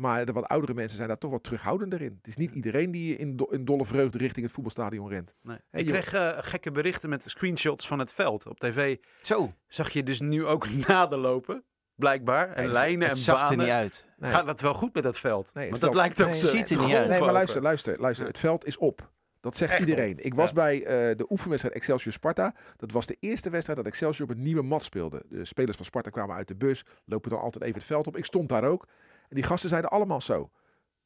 [0.00, 2.14] Maar de wat oudere mensen zijn daar toch wat terughoudender in.
[2.16, 5.34] Het is niet iedereen die in, do- in dolle vreugde richting het voetbalstadion rent.
[5.42, 5.56] Nee.
[5.70, 8.46] Hey, ik kreeg eh, gekke berichten met screenshots van het veld.
[8.46, 11.64] Op tv Zo, zag je dus nu ook naden lopen,
[11.94, 12.48] blijkbaar.
[12.52, 13.58] En Nee, lijnen het en zag er banen.
[13.64, 14.06] niet uit.
[14.18, 14.30] Nee.
[14.30, 15.50] Gaat dat wel goed met dat veld?
[15.54, 17.08] Nee, het Want dat veld- lijkt ook nee, te- ziet er niet uit.
[17.08, 18.24] Nee, maar luister, luister, luister.
[18.24, 18.30] Ja.
[18.30, 19.10] Het veld is op.
[19.40, 20.24] Dat zegt Echt iedereen.
[20.24, 20.54] Ik was Ja.
[20.54, 22.54] bij eh, de oefenwedstrijd Excelsior Sparta.
[22.76, 25.22] Dat was de eerste wedstrijd dat Excelsior op een nieuwe mat speelde.
[25.28, 28.16] De spelers van Sparta kwamen uit de bus, lopen dan altijd even het veld op.
[28.16, 28.86] Ik stond daar ook.
[29.30, 30.50] En die gasten zeiden allemaal zo.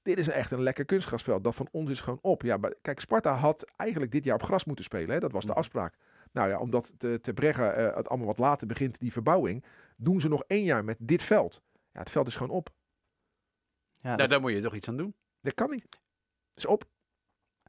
[0.03, 1.45] Dit is echt een lekker kunstgrasveld.
[1.45, 2.43] Dat van ons is gewoon op.
[2.43, 5.11] Ja, maar kijk, Sparta had eigenlijk dit jaar op gras moeten spelen.
[5.11, 5.19] Hè?
[5.21, 5.59] Dat was de Mhm.
[5.59, 5.97] afspraak.
[6.33, 9.65] Nou ja, omdat te, te eh, het allemaal wat later begint, die verbouwing,
[9.97, 11.63] doen ze nog één jaar met dit veld.
[11.93, 12.69] Ja, het veld is gewoon op.
[13.93, 15.15] Ja, Nou, dat- daar moet je toch iets aan doen.
[15.41, 15.83] Dat kan niet.
[15.83, 16.85] Het is op.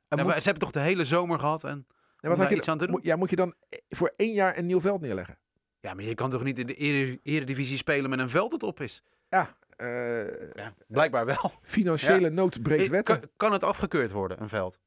[0.08, 1.88] Ja, moet- maar ze hebben toch de hele zomer gehad en...
[2.20, 2.94] Ja, wat had je, iets aan te doen?
[2.94, 3.54] moet, ja, moet je dan
[3.90, 5.38] voor één jaar een nieuw veld neerleggen?
[5.80, 8.64] Ja, maar je kan toch niet in de ere- eredivisie spelen met een veld dat
[8.64, 9.04] op is?
[9.30, 11.52] Ja, Ja, blijkbaar wel.
[11.64, 13.20] financiële nood breekt Eh, wetten.
[13.20, 14.80] Kan, kan het afgekeurd worden, een veld?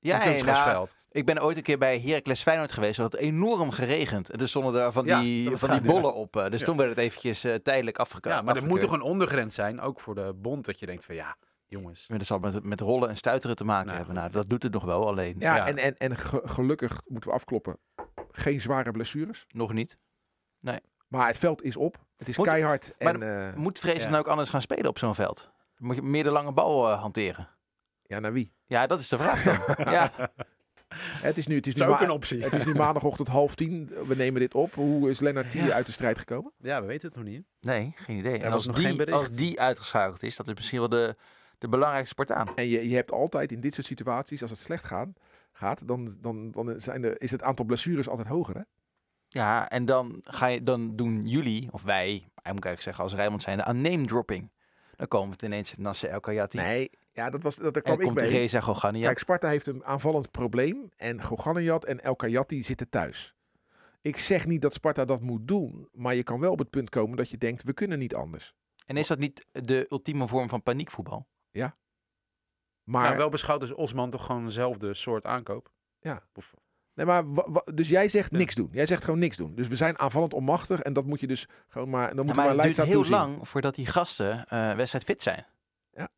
[0.00, 2.96] ja, een en, nou, ik ben ooit een keer bij Heracles Feyenoord geweest.
[2.96, 4.30] Dat had enorm geregend.
[4.30, 6.36] En er stonden daar van Ja, die, van die bollen op.
[6.36, 6.66] eh, Dus Ja.
[6.66, 8.34] toen werd het eventjes eh, tijdelijk afgekeurd.
[8.36, 11.04] ja, maar er moet toch een ondergrens zijn, ook voor de bond, dat je denkt
[11.04, 12.06] van ja, jongens.
[12.06, 14.14] Dat zal met, met rollen en stuiteren te maken Nou, hebben.
[14.16, 15.66] Nou, dat doet het nog wel, alleen ja, ja.
[15.66, 17.78] en, en, en ge- gelukkig moeten we afkloppen.
[18.30, 19.44] Geen zware blessures.
[19.48, 19.96] nog niet.
[21.12, 21.98] Maar het veld is op.
[22.16, 22.94] Het is Moet- keihard.
[22.98, 24.08] maar En, eh, Moet Vrees Ja.
[24.08, 25.50] nou ook anders gaan spelen op zo'n veld?
[25.76, 27.48] Moet je meer de lange bal eh, hanteren?
[28.02, 28.52] ja, naar wie?
[28.66, 29.76] Ja, dat is de vraag dan.
[29.94, 30.10] ja,
[30.98, 32.42] Het is nu, het is nu, is ook ma- een optie.
[32.42, 33.90] het is nu maandagochtend half tien.
[34.06, 34.74] We nemen dit op.
[34.74, 35.68] Hoe is Lennart Ja.
[35.72, 36.52] uit de strijd gekomen?
[36.58, 37.44] Ja, we weten het nog niet.
[37.60, 38.38] nee, geen idee.
[38.38, 41.16] Er En als nog die, als die uitgeschakeld is, dat is misschien wel de,
[41.58, 42.56] de belangrijkste Spartaan.
[42.56, 45.08] En je, je hebt altijd in dit soort situaties, als het slecht gaat,
[45.52, 48.54] gaat dan, dan, dan zijn er, is het aantal blessures altijd hoger.
[48.54, 48.62] Hè?
[49.32, 53.14] Ja, en dan, ga je, dan doen jullie, of wij, ik moet eigenlijk zeggen als
[53.14, 54.50] Rijnmond zijn, aan name dropping.
[54.96, 56.58] Dan komen het ineens Nasser El Kayati.
[56.58, 58.40] Nee, ja, dat was, dat, daar en kwam dan ik komt mee.
[58.40, 59.06] Reza Gogania.
[59.06, 60.90] Kijk, Sparta heeft een aanvallend probleem.
[60.96, 63.34] En Goganejad en El Kayati zitten thuis.
[64.00, 65.88] Ik zeg niet dat Sparta dat moet doen.
[65.92, 68.54] Maar je kan wel op het punt komen dat je denkt, we kunnen niet anders.
[68.86, 71.26] En is dat niet de ultieme vorm van paniekvoetbal?
[72.84, 75.72] Maar, Maar wel beschouwd is Osman toch gewoon dezelfde soort aankoop?
[76.00, 76.22] Ja.
[76.34, 76.54] Of,
[76.94, 77.24] nee, maar
[77.74, 78.36] dus jij zegt Ja.
[78.36, 78.68] niks doen.
[78.72, 79.54] Jij zegt gewoon niks doen.
[79.54, 80.80] Dus we zijn aanvallend onmachtig.
[80.80, 82.08] En dat moet je dus gewoon maar...
[82.08, 83.12] Dan Ja, moet maar maar het duurt heel toezien.
[83.14, 85.46] lang voordat die gasten eh wedstrijd fit zijn.
[85.90, 86.08] Ja.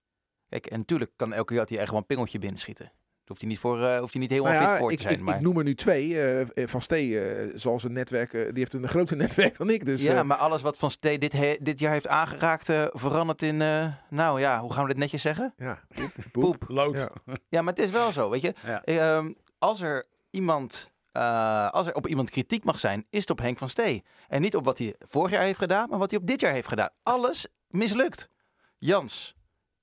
[0.49, 2.93] Kijk, en natuurlijk kan El Kayati echt wel een pingeltje binnenschieten.
[3.25, 5.03] Hoeft hij niet, voor, eh, hoeft hij niet helemaal Nou ja, fit voor ik, te
[5.03, 5.15] zijn.
[5.15, 5.35] ik, maar...
[5.35, 6.23] ik noem er nu twee.
[6.23, 7.21] eh, van Stee,
[7.55, 9.85] zoals een netwerk, die heeft een groter netwerk dan ik.
[9.87, 13.43] Dus, ja, maar alles wat Van Stee dit, he- dit jaar heeft aangeraakt, eh, verandert
[13.43, 15.55] in, eh, nou ja, hoe gaan we dit netjes zeggen?
[15.57, 16.65] ja, poep, Poep.
[16.69, 16.99] Lood.
[17.27, 17.35] Ja.
[17.49, 18.55] Ja, maar het is wel zo, weet je.
[18.67, 18.83] Ja.
[18.85, 23.39] Ehm, als er iemand, eh, als er op iemand kritiek mag zijn, is het op
[23.39, 24.05] Henk van Stee.
[24.29, 26.53] En niet op wat hij vorig jaar heeft gedaan, maar wat hij op dit jaar
[26.53, 26.91] heeft gedaan.
[27.03, 28.29] Alles mislukt.
[28.79, 29.35] Jans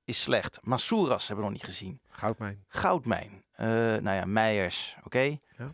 [0.04, 0.60] is slecht.
[0.64, 2.02] Masouras hebben we nog niet gezien.
[2.10, 2.64] Goudmijn.
[2.68, 3.44] Goudmijn.
[3.52, 4.96] eh nou ja, Meijers.
[5.04, 5.20] Oké.
[5.58, 5.72] Ja.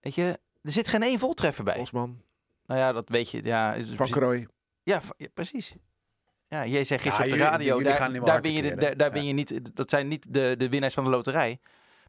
[0.00, 1.78] Weet je, er zit geen één voltreffer bij.
[1.78, 2.22] Osman.
[2.66, 3.44] Nou ja, dat weet je.
[3.44, 4.48] Ja, is- Van Krooij.
[4.82, 5.74] ja, ja, precies.
[6.48, 8.52] Ja, jij zegt gisteren Ja, op de radio, jullie daar, gaan niet wel daar, ben
[8.52, 11.10] je, de- daar, daar ben je niet, dat zijn niet de, de winnaars van de
[11.10, 11.60] loterij.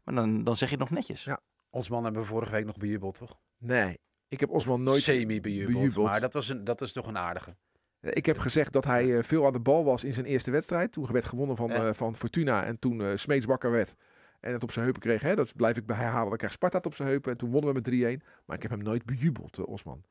[0.04, 1.24] Maar dan, dan zeg je het nog netjes.
[1.24, 1.40] Ja.
[1.70, 3.38] Osman hebben we vorige week nog bejubeld, toch?
[3.58, 5.02] Nee, ik heb Osman nooit...
[5.02, 5.72] Semi-bejubeld.
[5.78, 6.06] bejubeld.
[6.06, 7.56] Maar dat, was een, dat is toch een aardige.
[8.00, 10.92] Ik heb gezegd dat hij eh, veel aan de bal was in zijn eerste wedstrijd.
[10.92, 11.86] Toen werd gewonnen van, Ja.
[11.88, 13.94] eh, van Fortuna en toen eh Smeets wakker werd.
[14.40, 15.22] En het op zijn heupen kreeg.
[15.22, 15.34] Hè?
[15.34, 16.28] Dat blijf ik bij herhalen.
[16.28, 17.32] Dan krijgt Sparta het op zijn heupen.
[17.32, 18.26] En toen wonnen we met 3-1.
[18.44, 20.04] Maar ik heb hem nooit bejubeld, Osman.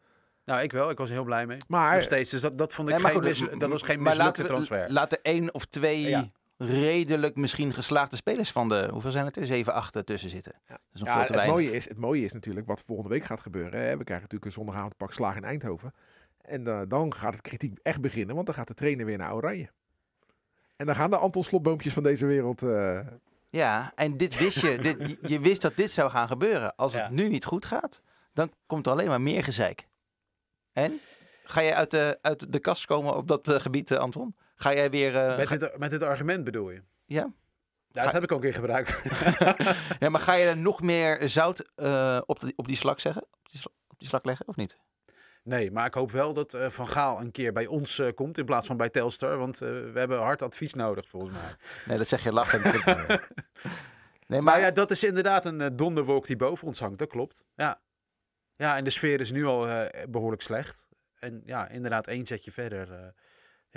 [0.45, 0.89] Nou, ik wel.
[0.89, 1.57] Ik was er heel blij mee.
[1.67, 2.31] Maar Nog steeds.
[2.31, 4.43] Dus dat, dat vond ik Nee, geen, goed, mis- dat was geen maar mislukte laten
[4.43, 4.91] we- transfer.
[4.93, 6.29] Laten één of twee Ja.
[6.57, 9.45] Redelijk misschien geslaagde spelers van de, hoeveel zijn het er?
[9.45, 10.53] 7, 8 tussen zitten.
[10.67, 11.55] Dat is nog ja, veel het, weinig.
[11.55, 13.79] mooie is, het mooie is natuurlijk wat volgende week gaat gebeuren.
[13.79, 13.85] Hè?
[13.97, 15.93] We krijgen natuurlijk een zondagavond pak slaag in Eindhoven.
[16.41, 18.35] En eh, dan gaat het kritiek echt beginnen.
[18.35, 19.69] Want dan gaat de trainer weer naar Oranje.
[20.75, 22.61] En dan gaan de Anton Slotboompjes van deze wereld...
[22.63, 22.99] eh,
[23.49, 24.77] Ja, en dit wist je.
[24.87, 26.75] dit, je- je wist dat dit zou gaan gebeuren.
[26.75, 28.01] Als het nu niet goed gaat,
[28.33, 29.87] dan komt er alleen maar meer gezeik.
[30.73, 30.99] En?
[31.43, 34.35] Ga jij uit de, uit de kast komen op dat eh, gebied, Anton?
[34.59, 35.15] Ga jij weer...
[35.17, 36.81] eh, Met ga- dit, met dit argument bedoel je?
[37.05, 37.33] ja?
[37.91, 39.03] Ja, dat heb ik ook in gebruikt.
[39.99, 43.21] ja, maar ga je er nog meer zout eh, op, de, op die slak zeggen?
[43.23, 44.77] Op die, op die slak leggen, of niet?
[45.43, 48.45] Nee, maar ik hoop wel dat eh, Van Gaal een keer bij ons komt in
[48.45, 49.37] plaats van bij Telstar.
[49.37, 51.55] Want we hebben hard advies nodig, volgens mij.
[51.85, 52.63] Nee, dat zeg je lachend.
[52.73, 52.81] nee,
[54.27, 56.99] Maar maar ja, dat is inderdaad een donderwolk die boven ons hangt.
[56.99, 57.43] Dat klopt.
[57.55, 57.81] Ja.
[58.55, 60.87] ja, en de sfeer is nu al eh, behoorlijk slecht.
[61.19, 63.13] En ja, inderdaad, één zetje verder.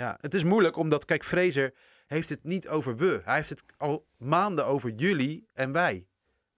[0.01, 1.73] Ja, het is moeilijk, omdat, kijk, Fraser
[2.07, 3.21] heeft het niet over we.
[3.23, 6.05] Hij heeft het al maanden over jullie en wij.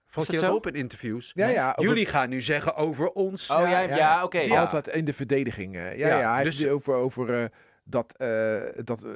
[0.06, 0.54] Valt je dat zo?
[0.54, 1.30] op in interviews?
[1.34, 1.70] Ja, ja.
[1.76, 3.50] over- Jullie gaan nu zeggen over ons.
[3.50, 4.38] Oh ja, ja, ja, oké.
[4.38, 4.60] ja.
[4.60, 5.76] Altijd in de verdediging.
[5.76, 5.98] eh.
[5.98, 7.44] ja, Ja, ja, hij dus- heeft het over, over eh,
[7.84, 9.10] dat, eh, dat eh,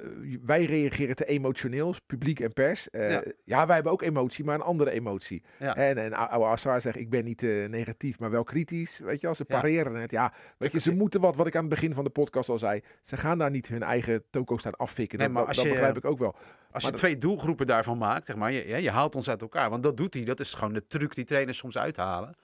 [0.45, 2.91] wij reageren te emotioneel, publiek en pers.
[2.91, 3.23] Eh, Ja.
[3.45, 3.67] ja.
[3.67, 5.43] wij hebben ook emotie, maar een andere emotie.
[5.59, 5.77] Ja.
[5.77, 8.99] En, en oude Assar zegt, ik ben niet negatief, maar wel kritisch.
[8.99, 9.61] Weet je, als ze Ja.
[9.61, 10.11] pareren het.
[10.11, 12.59] Ja, weet je, ze moeten wat, wat ik aan het begin van de podcast al
[12.59, 12.81] zei.
[13.03, 15.19] Ze gaan daar niet hun eigen toko staan afvikken.
[15.19, 16.35] Nee, dat maar dat, als dat je- begrijp ik ook wel.
[16.35, 19.43] Als Maar je dat- twee doelgroepen daarvan maakt, zeg maar, je, je haalt ons uit
[19.43, 19.71] elkaar.
[19.71, 20.25] Want dat doet hij.
[20.25, 22.35] Dat is gewoon de truc die trainers soms uithalen.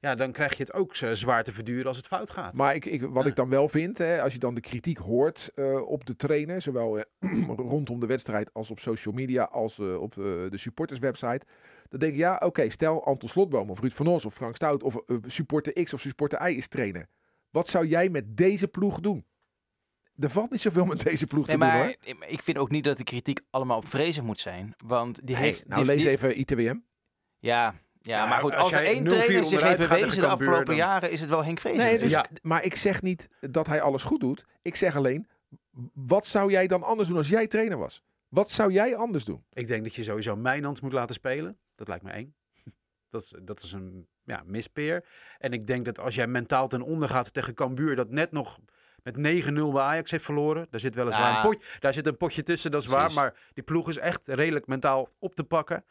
[0.00, 2.54] Ja, dan krijg je het ook zwaar te verduren als het fout gaat.
[2.56, 3.30] Maar ik, ik, wat Ja.
[3.30, 6.62] ik dan wel vind, hè, als je dan de kritiek hoort eh, op de trainer,
[6.62, 7.04] zowel eh,
[7.56, 11.40] rondom de wedstrijd als op social media, als eh, op de supporterswebsite,
[11.88, 14.82] dan denk ik, ja, oké, stel Anton Slotboom of Ruud van Os of Frank Stout
[14.82, 17.06] of supporter X of supporter Y is trainer.
[17.50, 19.26] Wat zou jij met deze ploeg doen?
[20.18, 21.72] Er valt niet zoveel met deze ploeg Nee, te doen,
[22.18, 22.28] hoor.
[22.28, 24.74] ik vind ook niet dat de kritiek allemaal op vrezen moet zijn.
[24.84, 25.66] Want die heeft...
[25.68, 26.76] nou, die- lees die- even ITWM.
[27.38, 27.74] Ja,
[28.08, 30.26] ja, Ja, maar goed, als als er jij één 0-4 trainer zich heeft bewezen de
[30.26, 31.78] afgelopen dan- jaren, is het wel Henk Vrezen.
[31.78, 32.26] Nee, dus, Ja.
[32.42, 34.44] maar ik zeg niet dat hij alles goed doet.
[34.62, 35.28] Ik zeg alleen,
[35.94, 38.02] wat zou jij dan anders doen als jij trainer was?
[38.28, 39.44] Wat zou jij anders doen?
[39.52, 41.58] Ik denk dat je sowieso Mijnans moet laten spelen.
[41.74, 42.34] Dat lijkt me eng.
[43.10, 45.04] Dat is, dat is een ja, mispeer.
[45.38, 48.58] En ik denk dat als jij mentaal ten onder gaat tegen Cambuur, dat net nog
[49.02, 50.66] met 9-0 bij Ajax heeft verloren.
[50.70, 51.36] Daar zit weliswaar Ja.
[51.44, 53.12] een, potje, daar zit een potje tussen, dat is waar.
[53.12, 55.84] Maar die ploeg is echt redelijk mentaal op te pakken.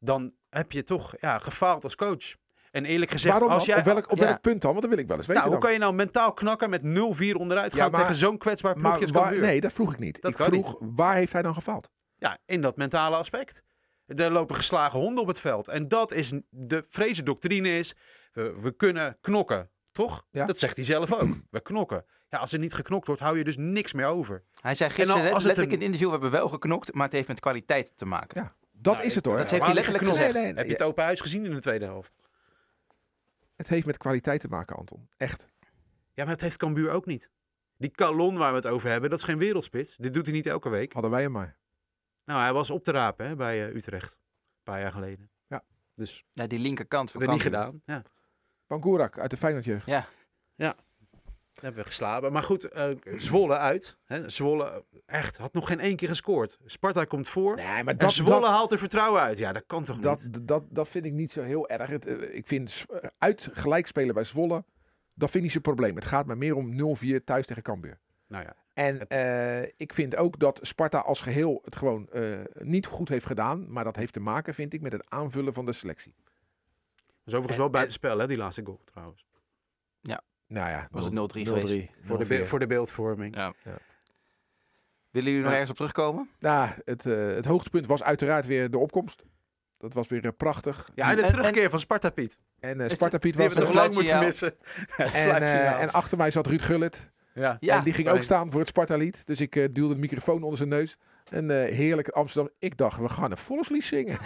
[0.00, 2.34] Dan heb je toch ja, gefaald als coach.
[2.70, 3.78] En eerlijk gezegd, Waarom als jij...
[3.78, 4.24] op welk, op ja.
[4.24, 4.70] welk punt dan?
[4.70, 6.80] Want dat wil ik wel eens weten nou, hoe kan je nou mentaal knakken met
[6.82, 6.86] 0-4
[7.36, 10.20] onderuit Ja, gaan maar- tegen zo'n kwetsbaar ploegje als waar, nee, dat vroeg ik niet.
[10.20, 11.90] Dat ik vroeg, waar heeft hij dan gefaald?
[12.16, 13.62] Ja, in dat mentale aspect.
[14.06, 15.68] Er lopen geslagen honden op het veld.
[15.68, 17.94] En dat is de vrezen doctrine is,
[18.32, 19.70] we, we kunnen knokken.
[19.92, 20.24] Toch?
[20.30, 20.46] Ja.
[20.46, 21.28] Dat zegt hij zelf ook.
[21.50, 22.04] We knokken.
[22.28, 24.44] Ja, als er niet geknokt wordt, hou je dus niks meer over.
[24.60, 26.30] Hij zei En gisteren al- net, als het letterlijk een- in het interview, we hebben
[26.40, 28.42] wel geknokt, maar het heeft met kwaliteit te maken.
[28.42, 29.36] Ja, dat Nou, is het hoor.
[29.36, 30.32] dat heeft hij letterlijk gezegd.
[30.34, 32.16] Nee, nee, Heb je het open huis gezien in de tweede helft?
[33.56, 35.08] Het heeft met kwaliteit te maken, Anton.
[35.16, 35.48] Echt.
[36.14, 37.30] Ja, maar dat heeft Cambuur ook niet.
[37.76, 39.96] Die Calon waar we het over hebben, dat is geen wereldspits.
[39.96, 40.92] Dit doet hij niet elke week.
[40.92, 41.56] Hadden wij hem maar.
[42.24, 44.12] Nou, hij was op te rapen hè, bij eh, Utrecht.
[44.14, 45.30] Een paar jaar geleden.
[45.46, 45.62] Ja.
[45.94, 47.60] Dus Ja, die linkerkant van we niet Cambuur.
[47.60, 47.82] gedaan.
[47.84, 48.02] Ja.
[48.66, 49.86] Pankurak uit de Feyenoordjeugd.
[49.86, 50.06] Ja,
[50.56, 50.76] Dat
[51.62, 52.32] hebben we geslapen.
[52.32, 53.96] Maar goed, eh, Zwolle uit.
[54.04, 54.28] Hè.
[54.28, 56.58] Zwolle echt had nog geen één keer gescoord.
[56.66, 57.56] Sparta komt voor.
[57.56, 59.38] Nee, maar en dat, Zwolle dat, haalt er vertrouwen uit.
[59.38, 60.48] Ja, dat kan toch dat, niet?
[60.48, 61.88] dat, dat vind ik niet zo heel erg.
[61.88, 64.64] Het, eh, ik vind eh, uit gelijk spelen bij Zwolle,
[65.14, 65.94] dat vind ik zijn probleem.
[65.94, 67.98] Het gaat maar meer om 0-4 thuis tegen Cambuur.
[68.26, 72.38] Nou ja, En Het- eh, ik vind ook dat Sparta als geheel het gewoon eh,
[72.58, 73.72] niet goed heeft gedaan.
[73.72, 76.14] Maar dat heeft te maken, vind ik, met het aanvullen van de selectie.
[77.24, 79.26] was overigens wel buitenspel, hè, die laatste goal trouwens.
[80.50, 81.90] Nou ja, Was het 0-3, 0-3 geweest?
[82.02, 83.34] Voor de, be- voor de beeldvorming.
[83.36, 83.52] Ja.
[83.64, 83.76] Ja.
[85.10, 85.58] Willen jullie nog Ja.
[85.58, 86.28] ergens op terugkomen?
[86.38, 89.22] Nou, het, eh, het hoogtepunt was uiteraard weer de opkomst.
[89.78, 90.90] Dat was weer eh, prachtig.
[90.94, 92.38] Ja, en de En- terugkeer van Sparta Piet.
[92.60, 94.54] En eh, Sparta Piet was toch lang moeten missen.
[94.90, 97.10] Het En, en achter mij zat Ruud Gullit.
[97.34, 97.56] ja.
[97.60, 99.26] Ja, en die ging ook staan voor het Sparta-lied.
[99.26, 100.96] Dus ik eh, duwde de microfoon onder zijn neus.
[101.30, 102.52] En eh heerlijk Amsterdam.
[102.58, 104.18] Ik dacht, we gaan een volkslied zingen.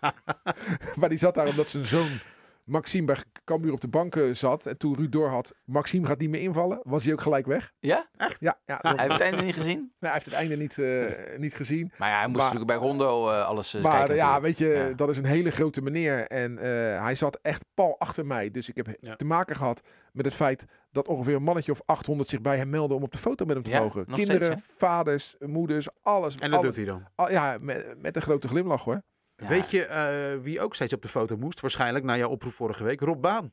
[0.98, 2.18] maar die zat daar omdat zijn zoon
[2.64, 4.66] Maxime bij Cambuur op de bank eh, zat.
[4.66, 6.80] En toen Ruud door had, Maxime gaat niet meer invallen.
[6.82, 7.72] Was hij ook gelijk weg.
[7.78, 8.06] Ja?
[8.38, 9.92] Ja, ja Hij heeft het einde niet gezien.
[10.00, 11.04] hij heeft het einde niet, eh,
[11.38, 11.92] niet gezien.
[11.98, 14.14] Maar ja, hij moest Maar- natuurlijk bij Rondo eh, alles eh, Maar kijken.
[14.16, 14.58] ja, natuurlijk.
[14.58, 14.94] weet je, Ja.
[14.94, 16.26] dat is een hele grote meneer.
[16.26, 18.50] En eh, hij zat echt pal achter mij.
[18.50, 19.16] Dus ik heb Ja.
[19.16, 19.80] te maken gehad
[20.12, 23.12] met het feit dat ongeveer een mannetje of 800 zich bij hem melden om op
[23.12, 24.06] de foto met hem te Ja, mogen.
[24.06, 26.34] Kinderen, steeds, vaders, moeders, alles.
[26.34, 27.04] En dat alles- doet hij dan.
[27.14, 29.02] al- ja, met, met een grote glimlach hoor.
[29.40, 29.48] Ja.
[29.48, 31.60] Weet je eh, wie ook steeds op de foto moest?
[31.60, 33.00] Waarschijnlijk na jouw oproep vorige week.
[33.00, 33.52] Rob Baan.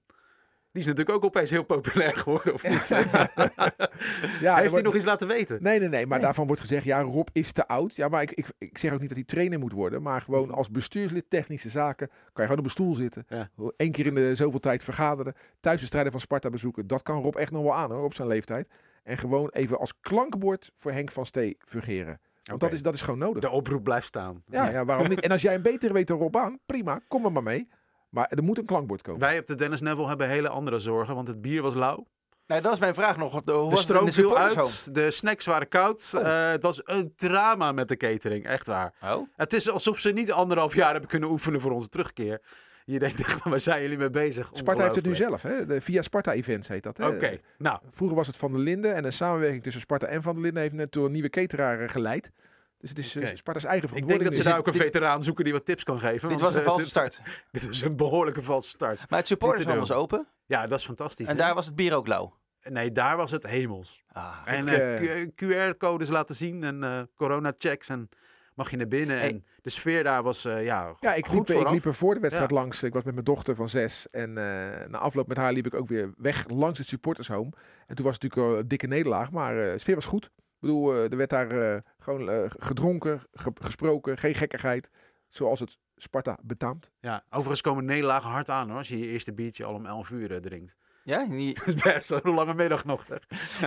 [0.72, 2.88] Die is natuurlijk ook opeens heel populair geworden, of niet?
[2.90, 5.58] Ja, Heeft hij wordt- nog iets laten weten?
[5.62, 6.08] Nee, nee, nee.
[6.08, 7.96] Maar daarvan wordt gezegd, ja, Rob is te oud.
[7.96, 10.02] Ja, maar ik, ik, ik zeg ook niet dat hij trainer moet worden.
[10.02, 13.26] Maar gewoon als bestuurslid technische zaken kan je gewoon op een stoel zitten.
[13.30, 13.50] Ja.
[13.78, 15.34] Eén keer in de zoveel tijd vergaderen.
[15.60, 16.88] Thuiswedstrijden van Sparta bezoeken.
[16.88, 18.68] Dat kan Rob echt nog wel aan hoor, op zijn leeftijd.
[19.04, 22.20] En gewoon even als klankbord voor Henk van Stee fungeren.
[22.48, 23.42] Want dat, is, dat is gewoon nodig.
[23.42, 24.44] De oproep blijft staan.
[24.46, 25.20] Ja, ja, waarom niet?
[25.20, 27.68] En als jij een betere weet dan Rob aan, prima, kom er maar mee.
[28.10, 29.22] Maar er moet een klankbord komen.
[29.22, 32.08] Wij op de Dennis Neville hebben hele andere zorgen, want het bier was lauw.
[32.48, 33.42] Nou, dat was mijn vraag nog.
[33.44, 36.14] De, hoe De stroom viel uit, de snacks waren koud.
[36.16, 36.28] Oh.
[36.28, 38.94] Eh, het was een drama met de catering, echt waar.
[39.04, 42.42] Oh, Het is alsof ze niet anderhalf jaar hebben kunnen oefenen voor onze terugkeer.
[42.90, 44.50] Je denkt echt, van, waar zijn jullie mee bezig?
[44.54, 45.66] Sparta heeft het nu zelf, hè?
[45.66, 46.98] De, via Sparta Events heet dat.
[46.98, 47.08] Hè?
[47.08, 50.34] Oké, nou, Vroeger was het Van der Linden en een samenwerking tussen Sparta en Van
[50.34, 52.32] der Linden heeft net door een nieuwe cateraar eh, geleid.
[52.78, 53.36] Dus het is eh.
[53.36, 56.00] Sparta's eigen ik denk dat ze daar ook een veteraan zoeken die wat tips kan
[56.00, 56.30] geven.
[56.30, 57.22] Dit want, was een eh, valse start.
[57.52, 59.10] Dit was een behoorlijke valse start.
[59.10, 59.78] Maar het doen.
[59.78, 60.28] was open.
[60.46, 61.28] Ja, dat is fantastisch.
[61.28, 61.42] En hè?
[61.42, 62.36] daar was het bier ook lauw.
[62.64, 64.04] Nee, daar was het hemels.
[64.12, 64.38] Ah.
[64.46, 68.10] En QR-codes laten zien en eh corona-checks en
[68.58, 69.18] mag je naar binnen.
[69.18, 69.30] Hey.
[69.30, 72.14] En de sfeer daar was eh, ja, Ja, ik goed liep, ik liep er voor
[72.14, 72.56] de wedstrijd Ja.
[72.56, 72.84] langs.
[72.84, 74.10] Ik was met mijn dochter van zes.
[74.10, 77.52] En eh, na afloop met haar liep ik ook weer weg langs het supportershome.
[77.88, 79.32] En toen was het natuurlijk een dikke nederlaag.
[79.32, 80.26] Maar eh, de sfeer was goed.
[80.26, 84.18] Ik bedoel, er werd daar gewoon gedronken, ge- gesproken.
[84.18, 84.90] Geen gekkigheid.
[85.30, 86.92] Zoals het Sparta betaamt.
[87.00, 90.10] Ja, overigens komen nederlagen hard aan hoor, als je je eerste biertje al om 11
[90.10, 90.76] uur drinkt.
[91.08, 93.06] Ja, die- Dat is best een lange middag nog.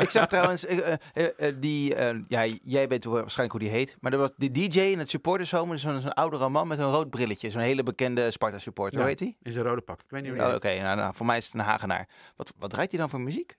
[0.01, 0.99] ik zag trouwens, eh, eh,
[1.37, 1.95] eh, die,
[2.29, 3.97] ja, jij weet waarschijnlijk hoe die heet.
[4.01, 7.11] Maar er was die DJ in het supportershome, zo'n zo'n oudere man met een rood
[7.11, 7.51] brilletje.
[7.51, 8.93] Zo'n hele bekende Sparta supporter.
[8.95, 8.99] Ja.
[9.01, 9.37] Hoe heet die?
[9.43, 10.01] In zijn rode pak.
[10.03, 12.09] Ik weet niet hoe Oh, Oké, nou, nou, voor mij is het een Hagenaar.
[12.37, 13.57] Wat, wat draait hij dan voor muziek?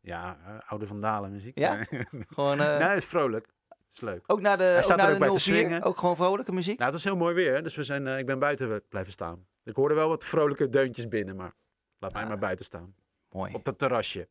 [0.00, 1.58] Ja, oude vandalen muziek.
[1.58, 1.74] Ja?
[1.90, 2.04] nee,
[2.34, 3.46] Gewoon, het is vrolijk.
[3.92, 4.24] Is leuk.
[4.26, 5.82] ook naar de, ook staat er naar ook bij te 04, swingen.
[5.82, 6.78] ook gewoon vrolijke muziek?
[6.78, 9.46] Nou, het was heel mooi weer, dus we zijn, ik ben buiten blijven staan.
[9.64, 11.52] Ik hoorde wel wat vrolijke deuntjes binnen, maar
[11.98, 12.28] laat mij Ah.
[12.28, 12.94] maar buiten staan.
[13.32, 14.28] Op dat terrasje.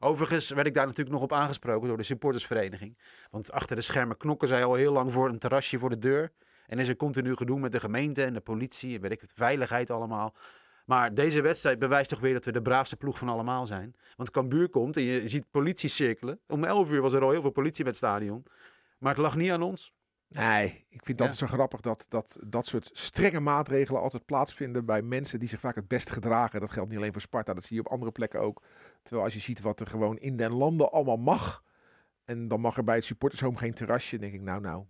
[0.00, 2.98] Overigens werd ik daar natuurlijk nog op aangesproken door de supportersvereniging.
[3.30, 6.32] Want achter de schermen knokken zij al heel lang voor een terrasje voor de deur.
[6.66, 9.32] En is er continu gedoe met de gemeente en de politie en weet ik het,
[9.34, 10.34] veiligheid allemaal.
[10.84, 13.94] Maar deze wedstrijd bewijst toch weer dat we de braafste ploeg van allemaal zijn.
[14.16, 16.40] Want Cambuur komt en je ziet politie cirkelen.
[16.46, 18.44] Om 11 uur was er al heel veel politie bij het stadion.
[18.98, 19.92] Maar het lag niet aan ons.
[20.28, 25.02] Nee, ik vind dat zo grappig dat, dat dat soort strenge maatregelen altijd plaatsvinden bij
[25.02, 26.60] mensen die zich vaak het best gedragen.
[26.60, 28.62] Dat geldt niet alleen voor Sparta, dat zie je op andere plekken ook.
[29.02, 31.62] Terwijl als je ziet wat er gewoon in den landen allemaal mag.
[32.24, 34.18] En dan mag er bij het supportershome geen terrasje.
[34.18, 34.84] denk ik, nou nou.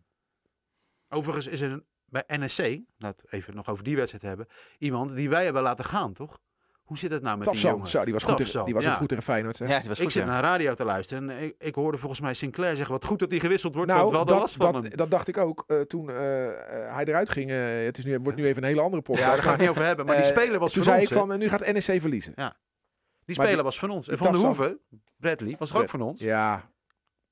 [1.09, 4.47] Overigens is er bij NSC, laat even nog over die wedstrijd hebben,
[4.79, 6.41] iemand die wij hebben laten gaan, toch?
[6.89, 7.87] Hoe zit het nou met die jongen?
[7.87, 8.91] zo, die was, goed, tegen- Tafsan, die was ja.
[8.93, 9.57] ook goed Feyenoord.
[9.57, 9.69] Zeg.
[9.69, 10.13] Ja, die was Ik goed.
[10.13, 10.29] zit ja.
[10.29, 13.19] naar de radio te luisteren en ik, ik hoorde volgens mij Sinclair zeggen wat goed
[13.19, 14.97] dat hij gewisseld wordt, nou, want dat, last van dat, hem.
[14.97, 17.51] dat dacht ik ook eh, toen eh, eh, hij eruit ging.
[17.85, 19.27] het is nu, wordt nu even een hele andere podcast.
[19.29, 21.05] Ja, daar gaan we het niet over hebben, maar die speler was Toen van zei
[21.05, 21.11] ons.
[21.13, 22.33] ik van, nu gaat NEC verliezen.
[22.35, 22.45] Die
[23.37, 24.09] maar speler die- was van ons.
[24.09, 24.81] En die Van der Tafsan- Hoeven,
[25.17, 26.21] Bradley, was er ook van ons.
[26.23, 26.71] Ja,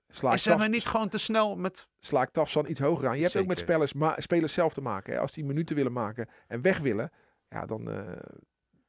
[0.08, 1.88] sla Is zijn we niet gewoon te snel met...
[1.98, 3.16] sla ik Tafsan iets hoger aan.
[3.16, 5.12] Je hebt ook met spelers, spelers zelf te maken.
[5.12, 5.18] Hè.
[5.20, 7.10] Als die minuten willen maken en weg willen,
[7.48, 7.98] ja, dan, eh,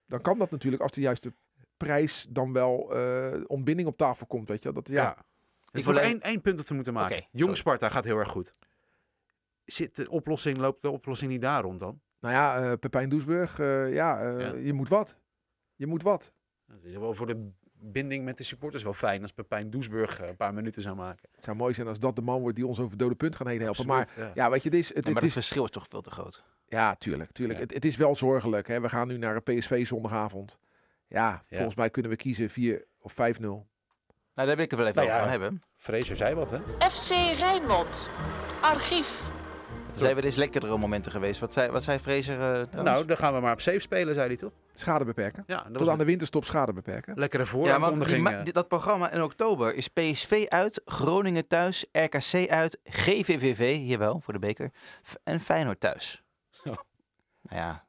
[0.07, 1.33] dan kan dat natuurlijk als de juiste
[1.77, 4.47] prijs dan wel eh, ontbinding op tafel komt.
[4.47, 4.71] Weet je?
[4.71, 4.81] wel.
[4.83, 5.03] Dat, ja.
[5.03, 5.25] Ja.
[5.71, 7.15] Ik wil één, één punt dat we moeten maken.
[7.15, 7.55] Jong sorry.
[7.55, 8.55] Sparta gaat heel erg goed.
[9.65, 12.01] Zit de oplossing, loopt de oplossing niet daar rond dan?
[12.19, 14.53] Nou ja, eh Pepijn Doesburg, eh, ja, eh, Ja.
[14.53, 15.17] je moet wat.
[15.75, 16.33] Je moet wat.
[16.65, 20.27] Dat is wel voor de binding met de supporters wel fijn als Pepijn Doesburg eh,
[20.27, 21.29] een paar minuten zou maken.
[21.35, 23.47] Het zou mooi zijn als dat de man wordt die ons over dode punt gaat
[23.47, 23.87] heen helpen.
[23.87, 24.31] Maar ja.
[24.33, 26.01] ja, weet je, het is, het, Ja, maar het het is verschil is toch veel
[26.01, 26.43] te groot.
[26.67, 27.31] Ja, tuurlijk.
[27.31, 27.59] tuurlijk.
[27.59, 27.65] Ja.
[27.65, 28.67] Het, het is wel zorgelijk.
[28.67, 28.81] Hè.
[28.81, 30.57] We gaan nu naar een PSV zondagavond.
[31.07, 33.15] Ja, volgens mij kunnen we kiezen 4 of 5-0.
[33.17, 33.67] Nou,
[34.33, 35.61] daar wil ik het wel even Nou over gaan hebben.
[35.75, 36.59] Fraser zei wat, hè?
[36.89, 38.09] FC Rijnmond.
[38.61, 39.21] Archief.
[39.93, 41.39] Zijn wel eens lekkerdere momenten geweest.
[41.39, 42.73] Wat zei, wat zei Fraser eh, trouwens?
[42.73, 44.51] Nou, dan gaan we maar op safe spelen, zei hij toch?
[44.79, 45.43] Schade beperken.
[45.47, 47.17] Ja, dat Tot aan de winterstop schade beperken.
[47.17, 47.49] lekkere ja,
[48.37, 48.43] eh.
[48.43, 54.21] die- dat programma in oktober is PSV uit, Groningen thuis, RKC uit, GVVV, hier wel,
[54.21, 54.71] voor de beker,
[55.23, 56.23] en Feyenoord thuis.
[56.63, 56.69] Zo.
[57.41, 57.85] Nou ja,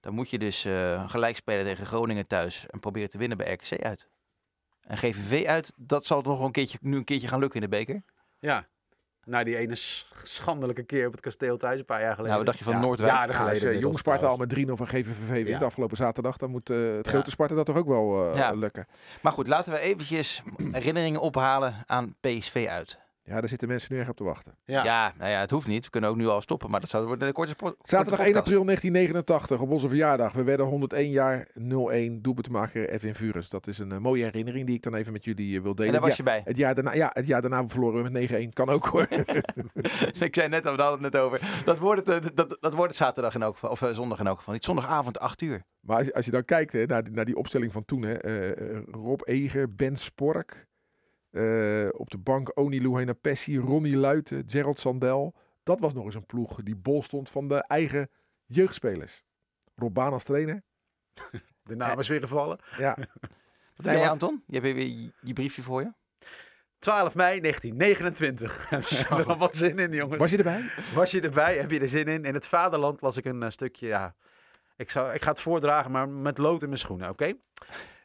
[0.00, 3.52] dan moet je dus eh, gelijk spelen tegen Groningen thuis en proberen te winnen bij
[3.52, 4.08] RKC uit.
[4.80, 7.76] En GVV uit, dat zal nog een keertje, nu een keertje gaan lukken in de
[7.76, 8.02] beker.
[8.38, 8.66] Ja,
[9.24, 12.26] na die ene sch- schandelijke keer op het kasteel thuis een paar jaar geleden.
[12.32, 13.12] Nou, wat dacht je van Ja, Noordwijk?
[13.12, 13.68] Jaren Ja, geleden.
[13.68, 17.04] als Jong Sparta al met 3-0 van GVVV wint afgelopen zaterdag, dan moet eh, het
[17.06, 17.10] Ja.
[17.12, 18.50] grote Sparta dat toch ook wel eh, Ja.
[18.52, 18.86] lukken.
[19.22, 22.98] Maar goed, laten we eventjes herinneringen ophalen aan PSV uit.
[23.30, 24.54] Ja, daar zitten mensen nu echt op te wachten.
[24.64, 24.84] Ja.
[24.84, 25.84] Ja, nou ja, het hoeft niet.
[25.84, 27.74] We kunnen ook nu al stoppen, maar dat zou worden een korte sport.
[27.78, 28.46] Zaterdag korte 1 podcast.
[28.46, 30.32] april 1989, op onze verjaardag.
[30.32, 31.46] We werden 101 jaar
[32.18, 33.48] 0-1 doelpuntmaker Edwin Vures.
[33.50, 35.86] Dat is een eh, mooie herinnering die ik dan even met jullie eh, wil delen.
[35.94, 36.40] En daar was Ja, je bij.
[36.44, 38.48] het jaar daarna, ja, het jaar daarna verloren we met 9-1.
[38.52, 39.06] Kan ook hoor.
[40.26, 41.62] ik zei net, we hadden het net over.
[41.64, 44.26] Dat wordt het, eh, dat, dat wordt het zaterdag in elk geval, of zondag in
[44.26, 44.54] elk geval.
[44.54, 45.62] Niet zondagavond 8 uur.
[45.80, 48.02] Maar als, je- als je dan kijkt hè, naar, die, naar die opstelling van toen.
[48.02, 48.14] Hè,
[48.90, 50.68] Rob Eger, Ben Spork.
[51.30, 55.34] Eh, op de bank Oni Luhena Pessi, Ronnie Luiten, Gerald Sandel.
[55.62, 58.10] Dat was nog eens een ploeg die bol stond van de eigen
[58.46, 59.24] jeugdspelers.
[59.74, 60.62] Rob Baan als trainer.
[61.62, 62.58] De naam is weer gevallen.
[62.78, 62.96] Ja,
[63.82, 64.42] Wat Anton?
[64.46, 65.92] Je hebt weer je, je briefje voor je.
[66.78, 68.68] 12 mei 1929.
[68.70, 70.18] Heb je er wat zin in, jongens?
[70.18, 70.70] was je erbij?
[70.94, 71.56] Was je erbij?
[71.56, 72.24] Heb je er zin in?
[72.24, 74.14] In het vaderland las ik een eh, stukje, ja.
[74.76, 77.32] Ik, zou, ik ga het voordragen, maar met lood in mijn schoenen, oké?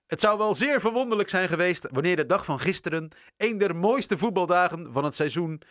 [0.07, 4.17] Het zou wel zeer verwonderlijk zijn geweest wanneer de dag van gisteren een der mooiste
[4.17, 5.61] voetbaldagen van het seizoen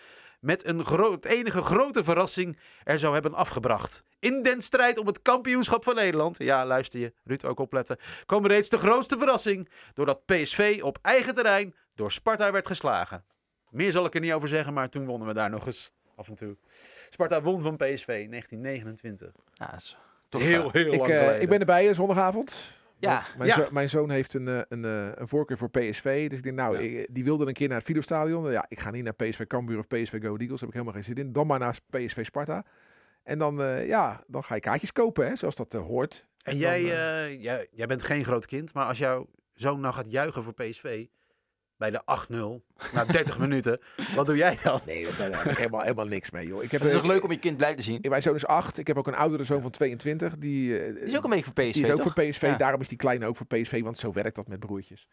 [0.40, 4.02] met een groot, enige grote verrassing er zou hebben afgebracht.
[4.18, 8.46] In den strijd om het kampioenschap van Nederland, ja luister je, Ruud ook opletten, kwam
[8.46, 13.24] reeds de grootste verrassing doordat PSV op eigen terrein door Sparta werd geslagen.
[13.70, 16.28] Meer zal ik er niet over zeggen, maar toen wonnen we daar nog eens af
[16.28, 16.56] en toe.
[17.10, 19.32] Sparta won van PSV in 1929.
[19.52, 19.96] Ja, is
[20.28, 21.40] toch heel, eh, heel Ik, lang geleden.
[21.40, 22.82] ik ben erbij eh, zondagavond.
[22.98, 23.22] Ja.
[23.36, 23.54] Mijn, Ja.
[23.54, 26.28] zo- mijn zoon heeft een, eh, een, eh, een voorkeur voor PSV.
[26.28, 26.98] Dus ik denk, nou, Ja.
[27.00, 28.50] ik- die wilde een keer naar het Philipsstadion.
[28.50, 30.38] Ja, ik ga niet naar PSV Cambuur of PSV Go Eagles.
[30.48, 31.32] Daar heb ik helemaal geen zin in.
[31.32, 32.64] Dan maar naar PSV Sparta.
[33.22, 36.26] En dan, eh, ja, dan ga je kaartjes kopen, hè, zoals dat eh, hoort.
[36.44, 39.94] En jij, eh, eh, jij, jij bent geen groot kind, maar als jouw zoon nou
[39.94, 41.06] gaat juichen voor PSV
[41.90, 43.80] bij de 8-0 na 30 minuten,
[44.14, 44.80] wat doe jij dan?
[44.86, 46.62] Nee, daar heb ik helemaal, helemaal niks mee, joh.
[46.62, 47.98] Ik heb, Het is toch leuk om je kind blij te zien?
[48.08, 48.78] Mijn zoon is acht.
[48.78, 50.36] Ik heb ook een oudere zoon van 22.
[50.38, 52.12] Die, eh, Die is ook een beetje voor PSV, Die is ook toch?
[52.14, 52.42] voor PSV.
[52.42, 52.56] Ja.
[52.56, 55.08] Daarom is die kleine ook voor PSV, want zo werkt dat met broertjes.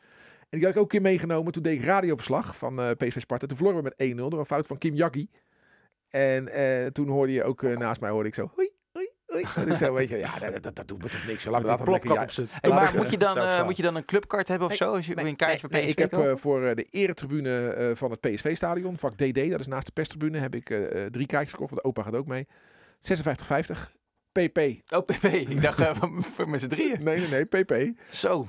[0.50, 1.52] En die had ik ook een keer meegenomen.
[1.54, 3.48] Toen deed ik radioverslag van eh, PSV Sparta.
[3.48, 5.30] Toen verloren we met 1-0 door een fout van Kim Jaggi.
[6.10, 8.52] En eh, toen hoorde je ook naast mij hoorde ik zo...
[8.56, 8.70] Hoi,
[9.40, 11.46] ik zo, weet je, ja, dat, dat, dat doet me toch niks.
[11.46, 12.14] Lekker...
[12.14, 14.48] Ja, z'n Hey, Laat maar moet eh, je, dan, eh, moet je dan een clubkaart
[14.48, 14.96] hebben of Nee, zo?
[14.96, 17.96] Als je een kaartje voor Nee, PSV ik heb eh, voor eh, de eretribune eh,
[17.96, 21.26] van het PSV-stadion, vak DD, dat is naast de perstribune, heb ik eh, eh, drie
[21.26, 21.70] kaartjes gekocht.
[21.72, 22.48] Want opa gaat ook mee.
[23.02, 24.00] 56,50.
[24.32, 24.60] PP.
[24.94, 25.24] Oh, PP.
[25.54, 27.04] Ik dacht eh, voor met z'n drieën.
[27.04, 28.00] Nee, nee, nee, PP.
[28.10, 28.48] Zo.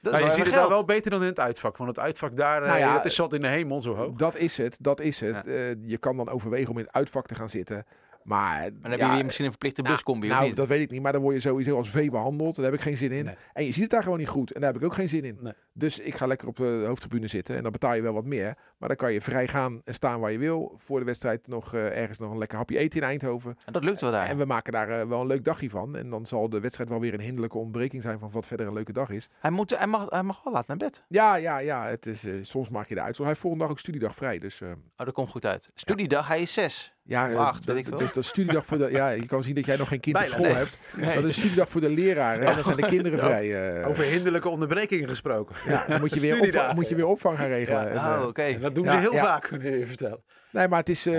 [0.00, 2.36] Dat je wel ziet het daar wel beter dan in het uitvak, want het uitvak
[2.36, 4.16] daar, eh, Nou ja, dat is zat in de hemel zo hoog.
[4.16, 5.34] Dat is het, dat is het.
[5.34, 5.44] Ja.
[5.44, 7.84] Eh, je kan dan overwegen om in het uitvak te gaan zitten.
[8.24, 10.56] Maar, Maar dan heb je weer misschien een verplichte nou, buscombi, Nou, niet?
[10.56, 11.02] dat weet ik niet.
[11.02, 12.54] Maar dan word je sowieso als vee behandeld.
[12.54, 13.24] Daar heb ik geen zin in.
[13.24, 13.34] Nee.
[13.52, 14.52] En je ziet het daar gewoon niet goed.
[14.52, 15.38] En daar heb ik ook geen zin in.
[15.40, 15.52] Nee.
[15.72, 17.56] Dus ik ga lekker op de hoofdtribune zitten.
[17.56, 18.56] En dan betaal je wel wat meer.
[18.78, 20.74] Maar dan kan je vrij gaan en staan waar je wil.
[20.84, 23.56] Voor de wedstrijd nog eh, ergens nog een lekker hapje eten in Eindhoven.
[23.64, 24.28] En dat lukt wel daar.
[24.28, 25.96] En we maken daar eh, wel een leuk dagje van.
[25.96, 28.72] En dan zal de wedstrijd wel weer een hinderlijke ontbreking zijn van wat verder een
[28.72, 29.28] leuke dag is.
[29.38, 31.04] Hij, moet, hij, mag, hij mag wel laat naar bed.
[31.08, 31.86] Ja, ja, ja.
[31.86, 33.16] Het is, eh, soms maak je de uit.
[33.16, 34.38] Hij heeft volgende dag ook studiedag vrij.
[34.38, 35.70] Dus eh, Oh, dat komt goed uit.
[35.74, 36.91] Studiedag, hij is zes.
[37.04, 37.96] Ja, Of eh, acht, weet ik veel.
[37.98, 38.88] Dus dat is studiedag voor de.
[38.90, 40.54] Ja, je kan zien dat jij nog geen kind op school Nee.
[40.54, 40.78] hebt.
[40.96, 42.46] Dat is een studiedag voor de leraren.
[42.46, 43.24] En dan zijn de kinderen Ja.
[43.24, 43.80] vrij.
[43.80, 45.56] eh, Over hinderlijke onderbrekingen gesproken.
[45.66, 47.80] ja, dan moet je, weer opvang, moet je weer opvang gaan regelen.
[47.82, 47.88] Ja.
[47.88, 48.58] En, Oh, eh, oké.
[48.58, 49.24] Dat doen Ja, ze heel ja.
[49.24, 50.22] vaak, kun je je vertellen.
[50.50, 51.06] nee, maar het is.
[51.06, 51.12] eh,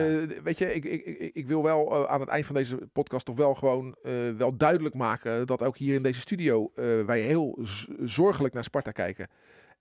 [0.43, 3.35] weet je, ik, ik, ik, ik wil wel aan het eind van deze podcast toch
[3.37, 5.45] wel gewoon eh, wel duidelijk maken.
[5.47, 6.71] dat ook hier in deze studio.
[6.75, 7.59] eh, wij heel
[8.03, 9.27] zorgelijk naar Sparta kijken.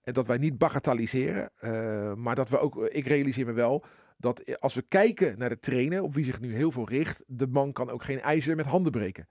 [0.03, 1.49] En dat wij niet bagatelliseren.
[1.59, 2.87] eh, maar dat we ook.
[2.87, 3.83] ik realiseer me wel.
[4.17, 7.47] Dat als we kijken naar de trainer, op wie zich nu heel veel richt, de
[7.47, 9.27] man kan ook geen ijzer met handen breken.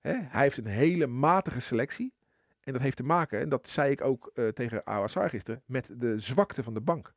[0.00, 0.14] Hè?
[0.14, 2.14] Hij heeft een hele matige selectie.
[2.60, 5.90] En dat heeft te maken, en dat zei ik ook eh, tegen Awassar gisteren, met
[5.92, 7.14] de zwakte van de bank.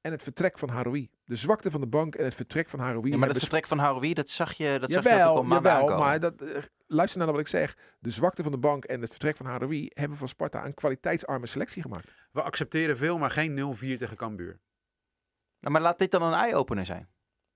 [0.00, 1.10] En het vertrek van Haroui.
[1.24, 3.10] De zwakte van de bank en het vertrek van Haroui.
[3.10, 5.36] Ja, maar dat hebben vertrek van Haroui, dat zag je, dat zag je ook jawel,
[5.36, 6.06] al maanden jawel, aankomen.
[6.06, 7.76] maar dat, eh, luister naar wat ik zeg.
[7.98, 11.46] De zwakte van de bank en het vertrek van Haroui hebben van Sparta een kwaliteitsarme
[11.46, 12.08] selectie gemaakt.
[12.32, 14.58] We accepteren veel, maar geen 0-4 tegen Cambuur.
[15.66, 17.08] Nou, maar laat dit dan een eye-opener zijn.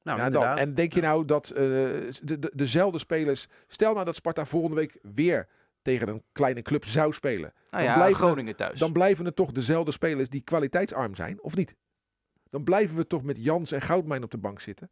[0.02, 0.58] Nou, Ja, dan.
[0.58, 3.46] En denk je nou dat eh, de, de, dezelfde spelers...
[3.66, 5.48] Stel nou dat Sparta volgende week weer
[5.82, 7.52] tegen een kleine club zou spelen.
[7.54, 8.78] Nou Dan ja, blijven Groningen thuis.
[8.78, 11.74] Dan blijven het toch dezelfde spelers die kwaliteitsarm zijn, of niet?
[12.48, 14.90] Dan blijven we toch met Jans en Goudmijn op de bank zitten.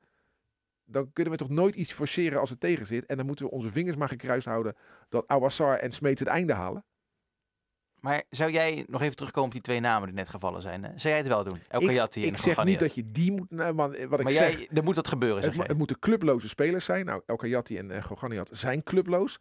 [0.85, 3.07] Dan kunnen we toch nooit iets forceren als het tegen zit.
[3.07, 4.75] En dan moeten we onze vingers maar gekruist houden
[5.09, 6.85] dat Awassar en Smeets het einde halen.
[8.01, 10.85] Maar zou jij nog even terugkomen op die twee namen die net gevallen zijn?
[10.85, 10.89] Hè?
[10.89, 11.61] Zou jij het wel doen?
[11.69, 13.51] El Kayati en ik zeg niet dat je die moet...
[13.51, 15.99] Nou, man, wat ik Maar zeg, jij, er moet wat gebeuren, zeg het, het moeten
[15.99, 17.07] clubloze spelers zijn.
[17.07, 19.39] Nou, El Kayati en uh, Goganiat zijn clubloos.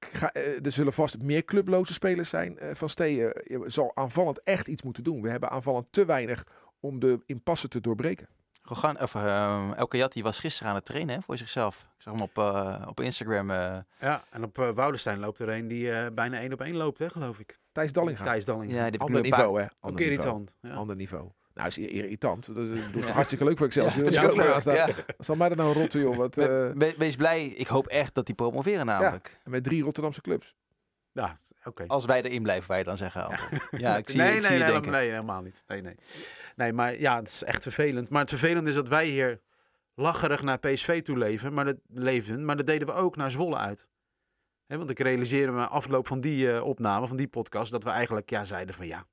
[0.00, 2.58] Ga, eh, er zullen vast meer clubloze spelers zijn.
[2.58, 5.22] Eh, van Steeën eh, zal aanvallend echt iets moeten doen.
[5.22, 6.46] We hebben aanvallend te weinig
[6.80, 8.28] om de impasse te doorbreken.
[8.62, 11.86] Gogan, of, ehm, El Kayati was gisteren aan het trainen hè, voor zichzelf.
[11.96, 13.50] Ik zag hem op, eh, op Instagram.
[13.50, 16.76] eh, Ja, en op uh, Woudenstein loopt er een die uh, bijna één op één
[16.76, 17.58] loopt, hè, geloof ik.
[17.72, 18.24] Thijs Dallinga.
[18.24, 18.74] Thijs Dallinga.
[18.84, 19.64] ja, die Ander niveau, hè?
[19.64, 20.18] Ook Ander niveau.
[20.18, 20.56] irritant.
[20.60, 20.70] Ja.
[20.74, 21.30] Ander niveau.
[21.54, 22.54] Nou, is irritant.
[22.54, 22.66] Dat
[23.06, 23.12] Ja.
[23.12, 23.94] hartstikke leuk voor ikzelf.
[23.94, 24.74] Ja, Dat is.
[24.74, 24.88] Ja.
[25.18, 26.16] Zal mij er nou rotten, joh?
[26.16, 26.42] Wat, We-
[26.72, 27.46] eh, we- wees blij.
[27.46, 29.40] Ik hoop echt dat die promoveren namelijk.
[29.44, 30.54] met drie Rotterdamse clubs.
[31.12, 31.84] Ja, oké.
[31.86, 33.24] Als wij erin blijven, wij dan zeggen.
[33.26, 33.58] Anton.
[33.70, 34.92] Ja, ik zie, nee, ik nee, zie je nee, denken.
[34.92, 35.64] nee, helemaal niet.
[35.66, 35.94] Nee, nee.
[36.56, 38.10] nee, maar ja, het is echt vervelend.
[38.10, 39.40] Maar het vervelende is dat wij hier
[39.94, 43.56] lacherig naar PSV toe leven, maar dat, leefden, maar dat deden we ook naar Zwolle
[43.56, 43.88] uit.
[44.66, 47.90] Hè, want ik realiseerde me afloop van die eh, opname, van die podcast, dat we
[47.90, 49.06] eigenlijk ja, zeiden van ja,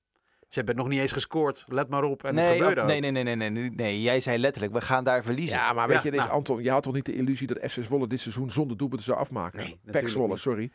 [0.48, 2.24] ze hebben het nog niet eens gescoord, let maar op.
[2.24, 2.92] En het Nee, gebeurde ook- ook.
[2.92, 4.02] nee, nee, nee, nee, nee, nee, nee.
[4.02, 5.58] Jij zei letterlijk, we gaan daar verliezen.
[5.58, 6.38] Ja, maar weet Ja, je, dit is, nou.
[6.38, 9.20] Anton, je had toch niet de illusie dat FC Zwolle dit seizoen zonder doelpunten zou
[9.20, 9.60] afmaken?
[9.60, 10.40] Nee, Pek Zwolle, niet.
[10.40, 10.72] sorry.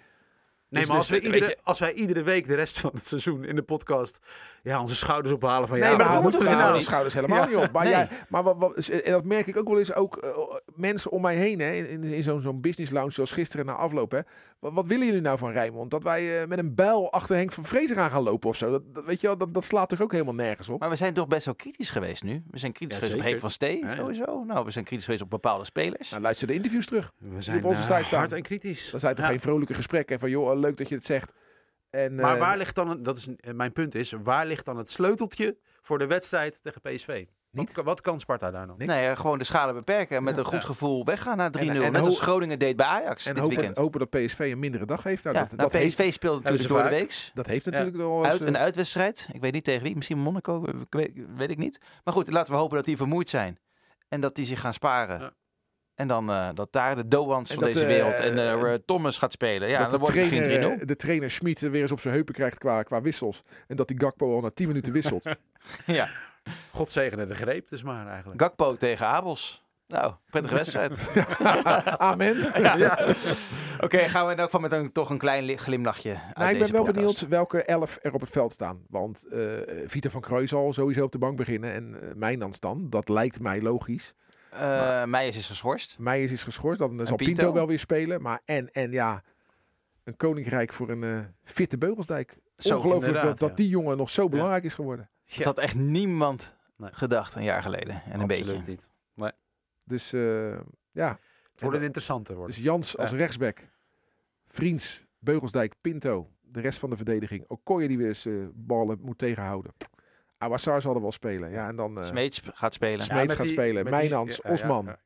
[0.73, 2.79] Nee, Dus- maar als, dus, we weet iedere, je- als wij iedere week de rest
[2.79, 4.19] van het seizoen in de podcast
[4.63, 6.77] ja, onze schouders ophalen van ja, Nee, maar dat dat moeten we we nou de
[6.79, 6.87] niet.
[6.87, 7.73] schouders helemaal niet op.
[7.73, 7.93] Maar, Nee.
[7.93, 10.39] jij, maar wat, wat- en dat merk ik ook wel eens ook eh,
[10.75, 13.73] mensen om mij heen, hè, in, in, in zo'n zo'n business lounge zoals gisteren na
[13.75, 14.11] afloop.
[14.11, 14.19] Hè.
[14.63, 15.91] Wat, wat willen jullie nou van Rijnmond?
[15.91, 18.71] Dat wij eh, met een bijl achter Henk van Vrezer aan gaan lopen of zo?
[18.71, 20.81] Dat, dat, weet je wel, dat, dat slaat toch ook helemaal nergens op?
[20.81, 22.43] Maar we zijn toch best wel kritisch geweest nu.
[22.51, 23.29] We zijn kritisch Ja, geweest op.
[23.29, 23.95] Henk van Stee, Ja, ja.
[23.95, 24.45] sowieso.
[24.45, 26.11] Nou, we zijn kritisch geweest op bepaalde spelers.
[26.11, 27.13] Nou, luister de interviews terug.
[27.19, 28.19] we zijn op onze eh, staan.
[28.19, 28.91] hard en kritisch.
[28.91, 29.31] Dat zijn toch Ja.
[29.31, 31.33] geen vrolijke gesprekken van joh, leuk dat je het zegt.
[31.91, 34.91] En, Maar eh, waar ligt dan, dat is mijn punt is, waar ligt dan het
[34.91, 37.25] sleuteltje voor de wedstrijd tegen PSV?
[37.53, 37.73] Wat, Niet.
[37.73, 38.79] kan- wat kan Sparta daar nog?
[38.79, 38.93] Niks.
[38.93, 40.67] Nee, eh, gewoon de schade beperken en met een goed Ja.
[40.67, 41.83] gevoel weggaan naar 3-0.
[41.83, 43.79] en Net als Groningen deed bij Ajax en dit hopen, weekend.
[43.79, 45.25] hopen dat PSV een mindere dag heeft.
[45.25, 47.31] Nou, ja, dat, nou, dat, PSV heeft, speelt natuurlijk door de weeks.
[47.35, 49.29] dat heeft natuurlijk wel eens, Uit, eh, een uitwedstrijd.
[49.33, 49.97] Ik weet niet tegen wie.
[49.97, 50.65] Misschien Monaco.
[50.65, 51.81] ik Weet, weet ik niet.
[52.05, 53.59] Maar goed, laten we hopen dat die vermoeid zijn.
[54.09, 55.21] En dat die zich gaan sparen.
[55.21, 55.33] Ja.
[55.95, 59.19] En dan eh, dat daar de Doans van dat, deze eh, wereld en eh, Thomas
[59.19, 59.69] gaat spelen.
[59.69, 60.45] Ja, dat dan wordt het misschien 3-0.
[60.59, 63.43] trainer, eh, de trainer Schmid weer eens op zijn heupen krijgt qua, qua wissels.
[63.67, 65.25] En dat die Gakpo al na 10 minuten wisselt.
[65.87, 66.09] ja.
[66.73, 68.41] God zegene de greep dus maar eigenlijk.
[68.41, 69.61] Gakpo tegen Abels.
[69.87, 71.11] Nou, prettige wedstrijd.
[71.99, 72.47] Amen.
[73.81, 76.51] Oké, gaan we in elk geval met een, toch een klein li- glimlachje uit Nou,
[76.51, 76.95] ik ben wel podcast.
[76.95, 78.83] benieuwd welke elf er op het veld staan.
[78.89, 79.39] Want eh
[79.87, 81.73] Vita van Krooi zal sowieso op de bank beginnen.
[81.73, 82.91] En uh, Mijnans dan.
[82.91, 84.15] Dat lijkt mij logisch.
[84.55, 85.99] Uh, Meijers is geschorst.
[85.99, 86.79] Meijers is geschorst.
[86.79, 87.25] Dan zal Pinto?
[87.25, 87.53] Pinto?
[87.53, 88.23] wel weer spelen.
[88.23, 89.23] Maar en, en ja,
[90.05, 92.39] een koninkrijk voor een uh, fitte Beugelsdijk.
[92.57, 93.55] Zo, Ongelooflijk dat, dat ja.
[93.55, 95.11] die jongen nog zo belangrijk is geworden.
[95.37, 96.91] Dat had echt niemand Nee.
[96.93, 98.03] gedacht een jaar geleden.
[98.05, 98.63] En een Absoluut beetje.
[98.67, 98.91] niet.
[99.85, 100.59] Dus uh,
[100.91, 101.19] ja.
[101.53, 102.55] Het wordt een interessante worden.
[102.57, 103.17] Dus Jans als Ja.
[103.17, 103.59] rechtsback.
[104.49, 106.31] Vriends, Beugelsdijk, Pinto.
[106.41, 107.45] De rest van de verdediging.
[107.49, 109.73] Okoye die weer eens uh, ballen moet tegenhouden.
[110.39, 111.51] Awassar zal er wel spelen.
[111.51, 111.99] Ja, en dan...
[111.99, 113.01] Uh, Smeets gaat spelen.
[113.01, 113.83] Smeets met gaat die- spelen.
[113.85, 114.85] die- Mijnans, Osman.
[114.85, 115.01] ja.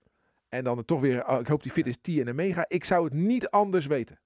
[0.48, 1.28] En dan toch weer...
[1.28, 2.64] oh, ik hoop die fit is T en Mega.
[2.68, 4.20] Ik zou het niet anders weten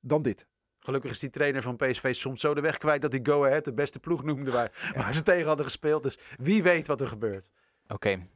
[0.00, 0.46] dan dit.
[0.84, 3.64] Gelukkig is die trainer van PSV soms zo de weg kwijt dat hij Go Ahead
[3.64, 6.02] de beste ploeg noemde waar, waar ze tegen hadden gespeeld.
[6.02, 7.50] Dus wie weet wat er gebeurt.
[7.88, 8.26] Oké.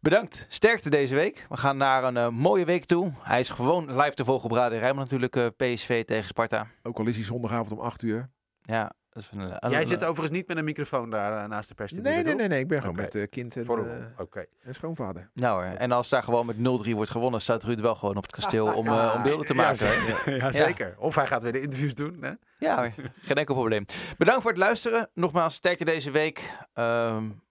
[0.00, 0.46] Bedankt.
[0.48, 1.46] Sterkte deze week.
[1.48, 3.12] We gaan naar een uh, mooie week toe.
[3.18, 5.36] Hij is gewoon live te volgen op Radio Rijnmond natuurlijk.
[5.36, 6.66] Uh, PSV tegen Sparta.
[6.82, 8.30] Ook al is hij zondagavond om 8 uur.
[8.62, 8.92] Ja.
[9.10, 11.68] Dat is een, een, Jij een, zit overigens niet met een microfoon daar uh, naast
[11.68, 11.92] de pers.
[11.92, 12.60] Nee, nee, nee, nee.
[12.60, 14.04] Ik ben gewoon met uh, kind en, uh.
[14.16, 14.46] Oké.
[14.62, 15.30] en schoonvader.
[15.34, 15.74] Nou hoor.
[15.74, 16.60] En als daar gewoon met 0-3
[16.94, 20.06] wordt gewonnen, staat Ruud wel gewoon op het kasteel om, uh, om beelden te maken.
[20.06, 20.94] Ja, ja, zeker.
[20.98, 22.18] Of hij gaat weer de interviews doen.
[22.20, 22.32] Hè?
[22.58, 22.92] Ja hoor.
[23.20, 23.84] Geen enkel probleem.
[24.18, 25.10] Bedankt voor het luisteren.
[25.14, 26.38] Nogmaals, sterkte deze week.
[26.74, 27.42] Um,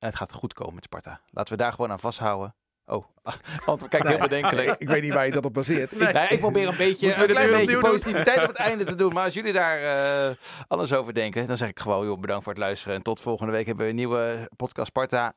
[0.00, 1.20] en het gaat goed komen met Sparta.
[1.30, 2.54] Laten we daar gewoon aan vasthouden.
[2.90, 3.04] Oh,
[3.66, 4.68] antwoord kijk heel bedenkelijk.
[4.68, 5.98] ik, ik, weet niet waar je dat op baseert.
[5.98, 6.12] Nee.
[6.12, 7.80] Nee, ik probeer een beetje, we een klein beetje doen?
[7.80, 9.12] positiviteit op het einde te doen.
[9.20, 9.80] Maar als jullie daar
[10.28, 10.36] uh,
[10.68, 12.96] anders over denken, dan zeg ik gewoon, joh, bedankt voor het luisteren.
[12.96, 15.32] En tot volgende week hebben we een nieuwe podcast Sparta.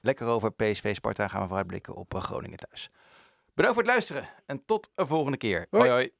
[0.00, 2.90] Lekker over PSV Sparta gaan we vooruitblikken op uh, Groningen thuis.
[3.54, 5.66] Bedankt voor het luisteren en tot een volgende keer.
[5.70, 6.10] Hoi hoi.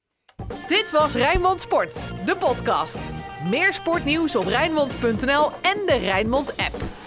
[0.69, 2.99] Dit was Rijnmond Sport, de podcast.
[3.45, 7.06] Meer sportnieuws op Rijnmond.nl en de Rijnmond app.